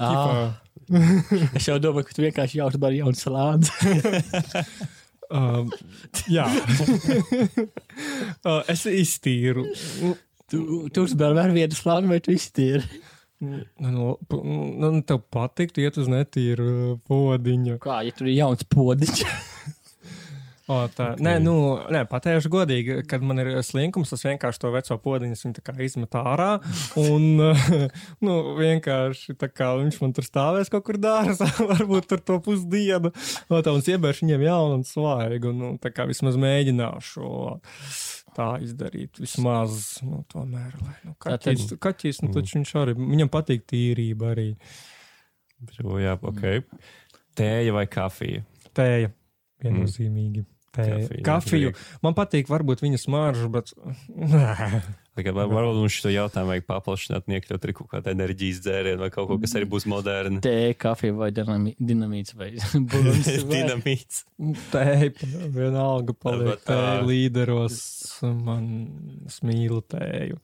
[1.59, 3.67] Es jau domāju, ka tu vienkārši jauti par jaunu slāni.
[5.27, 5.73] Um,
[6.31, 6.45] jā,
[8.47, 9.64] uh, es iztīru.
[10.47, 10.61] Tu,
[10.95, 12.87] tu uzbēri vēl vienu slāni, vai tu iztīri?
[13.43, 17.81] Nu, p- nu, tev patiktu iet uz netīru uh, podiņu.
[17.83, 19.25] Kā, ja tur ir jauns podiņš?
[20.67, 21.53] O, tā, nē, nu,
[21.95, 24.97] nē, pateikšu godīgi, kad man ir slinkums, es vienkārši to veco
[25.31, 26.49] es kā izmetu ārā.
[26.99, 27.39] Un,
[28.27, 33.12] nu, vienkārši tā kā viņš man tur stāvēs kaut kur dārzā, varbūt tur to pusdienu.
[33.47, 35.55] No tā un iebēršu viņiem jaunu un svaigu.
[35.55, 37.31] Nu, tā kā vismaz mēģināšu
[38.35, 39.23] tā izdarīt.
[39.23, 44.49] Vismaz, nu, tomēr, lai, nu, kaķis, kaķis, nu, taču viņš arī, viņam patīk tīrība arī.
[46.03, 46.45] Jā, ok.
[47.39, 48.43] Tēja vai kafija?
[48.75, 49.14] Tēja,
[49.62, 50.43] viennozīmīgi.
[50.43, 50.55] Tēja.
[51.27, 51.72] Kafiju.
[51.72, 51.89] prieks.
[52.05, 53.72] Man patīk varbūt viņas marža, bet.
[55.16, 59.01] Tikai var- varbūt mums šo jautājumu vajag paplašināt, un iekļaut arī kaut kādu enerģijas dzērienu
[59.01, 60.43] vai kaut ko, kas arī būs moderni.
[60.45, 62.51] Tē, kafija vai dinamī- dinamīts vai
[62.93, 63.31] buļbuļs.
[63.55, 64.22] Dinamīts.
[64.74, 65.09] Tēja,
[65.57, 67.81] vienalga paliek tēja līderos.
[68.29, 68.68] Man
[69.31, 70.37] es mīlu tēju.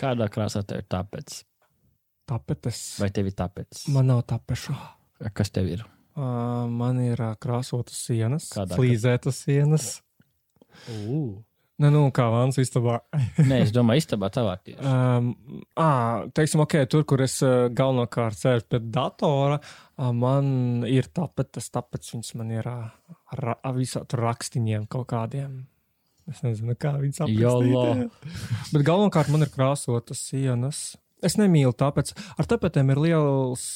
[0.00, 1.40] Kādā krāsā tev ir tāpēc?
[2.28, 2.82] Tāpēc.
[3.00, 3.86] Vai tev ir tāpēc?
[3.96, 4.76] Man nav tapešu.
[5.32, 5.88] Kas tev ir?
[6.18, 9.90] Uh, man ir uh, krāsotas sienas, Kādā flīzētas sienas.
[10.90, 11.36] Uh.
[11.78, 12.96] Ne, nu, kā vāns istabā.
[13.38, 14.82] Nē, es domāju, istabā tavā tieši.
[14.82, 15.28] Um,
[15.78, 21.70] à, teiksim, ok, tur, kur es uh, galvenokārt sēžu pie datora, uh, man ir tapetes,
[21.70, 22.88] tāpēc viņas man ir uh,
[23.36, 25.60] ar, ar visādiem rakstiņiem kaut kādiem.
[26.28, 28.32] Es nezinu, kā viņas aprakstīt.
[28.74, 30.82] Bet galvenokārt man ir krāsotas sienas.
[31.24, 32.10] Es nemīlu tāpēc.
[32.38, 33.68] Ar tapetēm ir liels.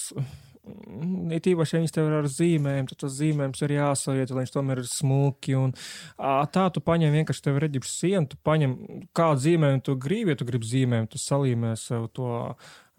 [0.63, 4.55] It īpaši, ja viņas tev ir ar zīmēm, tad tas zīmējums ir jāsavieto, lai viņš
[4.55, 5.57] tomēr ir smuki.
[5.59, 5.75] Un,
[6.19, 8.77] ā, tā tu paņem vienkārši tev reģips sienu, tu paņem
[9.17, 12.31] kādu zīmējumu tu gribi, ja tu gribi zīmējumu, tu salīmē sev to.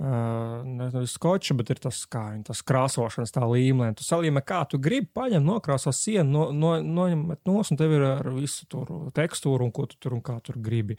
[0.04, 3.95] Uh, Nevis skoča, bet ir tas, kā, viņa- tas krāsošanas tā līmenis.
[4.01, 8.04] Tu salīmē, kā tu gribi, paņem, nokrāso sienu, no, no, noņem nos, un tev ir
[8.10, 10.97] ar visu tur tekstūru, un ko tu tur un kā tur gribi.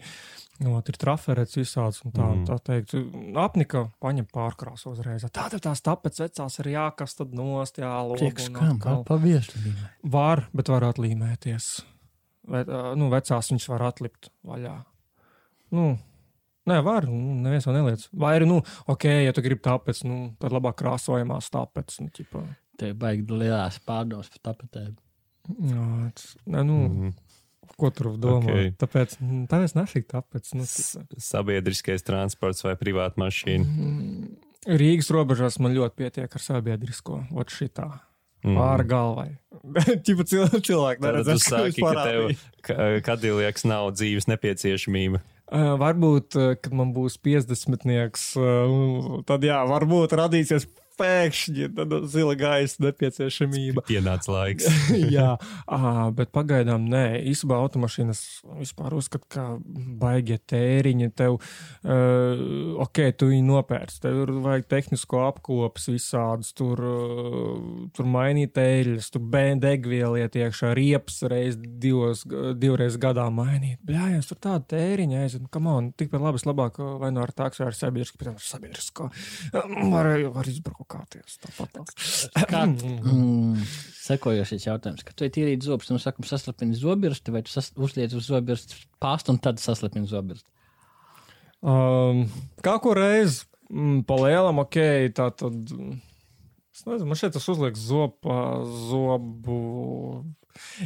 [0.57, 2.47] No, ir traferēts visāds, un tā, mm.
[2.49, 2.95] tā teikt,
[3.37, 5.27] apnika, paņem pārkrāso uzreiz.
[5.29, 8.23] Tā tev tās tāpēc vecās ir jākas tad nost, jālūk.
[8.23, 8.81] Priekš kam?
[9.05, 9.75] Paviesi.
[10.01, 11.69] Var, bet var atlīmēties.
[12.49, 12.65] Ve,
[12.97, 14.79] nu, vecās viņas var atlikt vaļā.
[15.77, 15.91] Nu,
[16.67, 18.07] nē, var, nu, neviens vēl neliec.
[18.13, 18.61] Vai arī, nu,
[18.91, 22.43] ok, ja tu gribi tāpēc, nu, tad labāk krāsojamās tāpēc, nu, ķipa.
[22.77, 24.95] Te baigi lielās pārdomas par tapetēm.
[25.69, 27.13] Jā, tas- nē, nu, Mhm.
[27.77, 28.49] ko tur domā?
[28.49, 28.77] Ok.
[28.81, 33.65] Tāpēc, mm, tāpēc nešik tāpēc, nu, S- Sabiedriskais transports vai privāta mašīna.
[33.65, 34.35] Mm,
[34.65, 37.99] Rīgas robežās man ļoti pietiek ar sabiedrisko, ot šitā.
[38.43, 38.55] Mhm.
[38.57, 39.37] Pāri galvai.
[40.05, 45.21] Čipa cilvēki, neredzēs, es ka tev kadilieks nav dzīves nepieciešamība.
[45.53, 46.33] Varbūt,
[46.63, 47.85] kad man būs 50,
[48.41, 50.65] uh, tad jā, varbūt radīsies
[50.99, 53.83] pēkšņi tāda zila gaisa nepieciešamība.
[53.87, 54.67] Pienāca laiks.
[55.15, 55.35] jā,
[55.67, 57.21] ah, bet pagaidām nē.
[57.31, 58.21] Īsumā automašīnas
[58.61, 59.45] vispār uzskata, ka
[60.01, 66.81] baigie tēriņi tev, uh, ok, tu viņu nopērci, tev ir vajag tehnisko apkopes visādus, tur,
[66.81, 67.59] uh,
[67.95, 72.23] tur mainīt eļļas, tur bēn degvieliet iekšā, riepas reiz divos,
[72.59, 73.81] divreiz gadā mainīt.
[73.85, 77.35] Bļājās, tur tāda tēriņa aiziet, nu, come on, tikpat labi, es labāk vai no ar
[77.35, 79.09] taksu vai ar sabiedrisko, tam ar sabiedrisko.
[79.95, 80.84] Var, var izbraukāties
[81.43, 81.91] tāpat.
[82.49, 83.65] Kā mm,
[84.05, 88.29] sekojošais jautājums, kad tu tīrīji zobus, nu sakam, saslapini zobirsti, vai tu sas, uzliec uz
[88.29, 90.47] zobirstu pāstu un tad saslapini zobirstu?
[91.65, 92.25] Um,
[92.65, 94.81] kā ko reizi mm, pa lielam, ok,
[95.17, 95.75] tā tad.
[96.75, 98.35] Es nezinu, man šeit tas uzliek zobu,
[98.89, 99.59] zobu.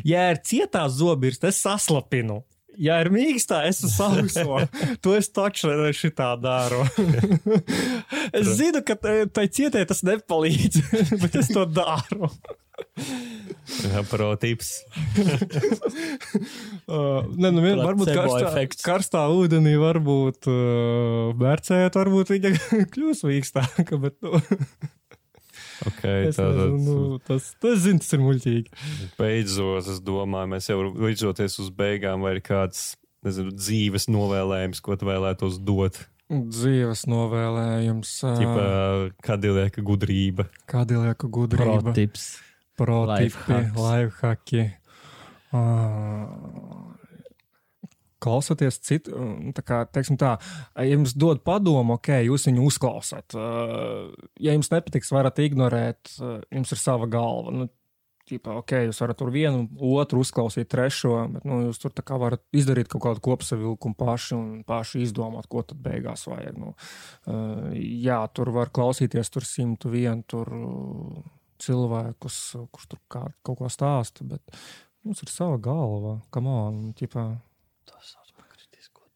[0.06, 2.44] Ja ir cietā zobīrs, tad es saslapinu.
[2.80, 4.62] Ja ir mīkstā, es sauso.
[5.04, 6.86] to es taču šitā daru.
[8.40, 10.82] es zinu, ka tai cietai tas nepalīdz,
[11.24, 12.32] bet es to daru.
[13.84, 14.70] Jā, Protīps.
[16.88, 18.86] Uh, ne, nu, vien, varbūt karstā, efekts.
[18.86, 22.54] karstā ūdenī varbūt uh, mērcējot, varbūt viņa
[22.96, 24.40] kļūs vīkstāka, bet nu,
[25.88, 28.74] Okay, es tātad, nezinu, nu, tas, tas, zinu, tas ir muļķīgi.
[29.20, 34.98] beidzot, es domāju, mēs jau līdzoties uz beigām, vai ir kāds nezinu, dzīves novēlējums, ko
[35.00, 36.02] tu vēlētos dot.
[36.30, 40.46] Dzīves novēlējums, Ķipa, uh, kadilieka gudrība.
[40.70, 42.28] kāda lieka gudrība, Protips.
[42.78, 44.68] protipi, lifehacki.
[45.50, 46.99] Uh,
[48.24, 50.36] klausoties citu, um, tā kā, teiksim tā,
[50.76, 53.36] ja jums dod padomu, ok, jūs viņu uzklausāt.
[54.40, 57.56] Ja jums nepatiks, varat ignorēt, jums ir sava galva.
[57.56, 57.70] Nu,
[58.30, 59.66] tīpā, ok, jūs varat tur vienu,
[59.98, 65.04] otru uzklausīt, trešo, bet nu, jūs tur varat izdarīt kaut kādu kopsavilkumu paši un paši
[65.08, 66.60] izdomāt, ko tad beigās vajag.
[66.60, 66.76] Nu,
[67.80, 71.24] jā, tur var klausīties tur simtu vienu tur uh,
[71.60, 72.40] cilvēkus,
[72.74, 74.62] kurš tur kā, kaut ko stāsta, bet
[75.04, 77.26] mums ir sava galva, kam on, tīpā.
[77.90, 79.08] Tas sauc par kritisko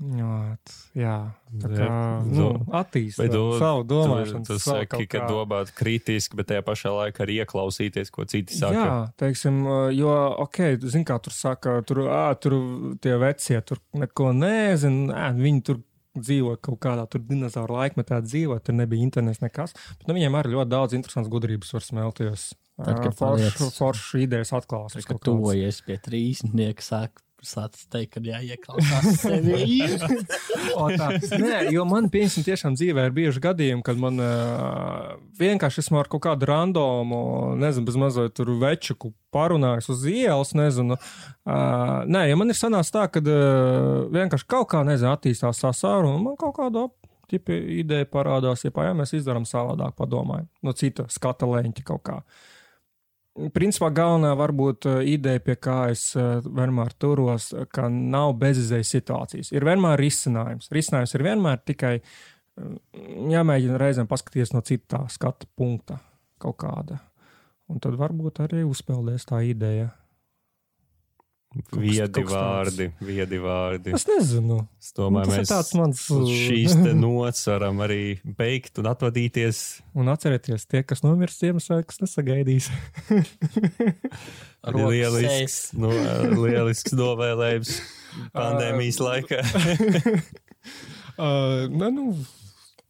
[0.00, 0.74] domāšanu.
[0.96, 1.14] Jā,
[1.62, 1.88] tā kā
[2.26, 4.46] nu, do- attīstīt tu- savu Tu, domāšanu.
[4.46, 8.74] tu savu saki, ka domāt kritiski, bet tajā pašā laikā arī ieklausīties, ko citi saka.
[8.74, 9.62] Jā, teiksim,
[9.96, 10.12] jo,
[10.44, 15.62] ok, zini, kā tur saka, tur, ā, tur tie vecie tur neko nezina, ā, viņi
[15.64, 15.82] tur
[16.16, 19.74] dzīvo kaut kādā tur dinozauru laikmetā, dzīvo, tur nebija internets nekas.
[19.98, 22.54] Bet nu, viņiem arī ļoti daudz interesants gudrības var smelties.
[22.76, 25.06] Tad, kad Foršas paliec- forš idejas atklāsmes.
[25.08, 27.08] Kad tuvojies pie trīsnieka, sāk
[27.46, 29.80] sāc teikt, ka jāieklausās sevi.
[31.40, 36.10] Nē, jo man, pieņemsim, tiešām dzīvē ir bijuši gadījumi, kad man uh, vienkārši esmu ar
[36.12, 37.20] kaut kādu randomu,
[37.60, 40.98] nezinu, bez mazliet tur večuku parunājis uz ielas, nezinu.
[41.46, 45.72] Uh, nē, ja man ir sanācis tā, ka uh, vienkārši kaut kā, nezinu, attīstās tā
[45.76, 46.88] saruna, un man kaut kāda
[47.30, 52.20] tipa ideja parādās, ja jā, mēs izdarām savādāk, padomājam, no cita skata leņķa kaut kā.
[53.52, 58.94] Principā galvenā varbūt uh, ideja, pie kā es uh, vienmēr turos, uh, ka nav bezizējas
[58.94, 59.52] situācijas.
[59.52, 60.70] Ir vienmēr risinājums.
[60.72, 61.98] Risinājums ir vienmēr tikai
[63.36, 65.98] jāmēģina reizēm paskatīties no citā skata punkta
[66.40, 66.96] kaut kāda.
[67.68, 69.90] Un tad varbūt arī uzpeldēs tā ideja.
[71.64, 73.94] Kas- Viedi kaut vārdi, viedi vārdi.
[73.96, 74.58] Es nezinu.
[74.82, 76.02] Es domāju, tas ir mēs tāds mans.
[76.16, 78.00] uz šīs nots varam arī
[78.38, 79.62] beigt un atvadīties.
[79.96, 82.70] Un atcerieties, tie, kas nomirs Ziemassvētkus, nesagaidīs.
[84.76, 85.92] Lielisks, no,
[86.42, 87.76] lielisks novēlējums
[88.34, 89.42] pandēmijas laikā.
[91.16, 92.02] Uh, ne, nu,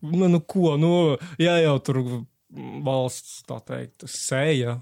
[0.03, 0.89] nu, nu, ko, nu,
[1.39, 1.99] jā, jau tur
[2.83, 4.73] valsts, tā teikt, sēja,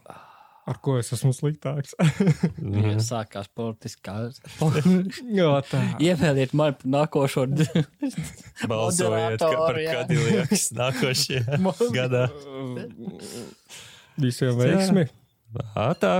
[0.68, 1.94] ar ko es esmu sliktāks.
[1.98, 4.40] Ja sākās politiskās.
[5.38, 5.82] Jā, tā.
[6.02, 7.46] Ievēliet man par nākošo.
[8.70, 9.98] Balsojiet par jā.
[10.00, 11.60] Kadiliekas nākošajā
[11.94, 12.28] gadā.
[14.20, 15.08] Visiem veiksmi!
[15.74, 16.14] Ā, tā.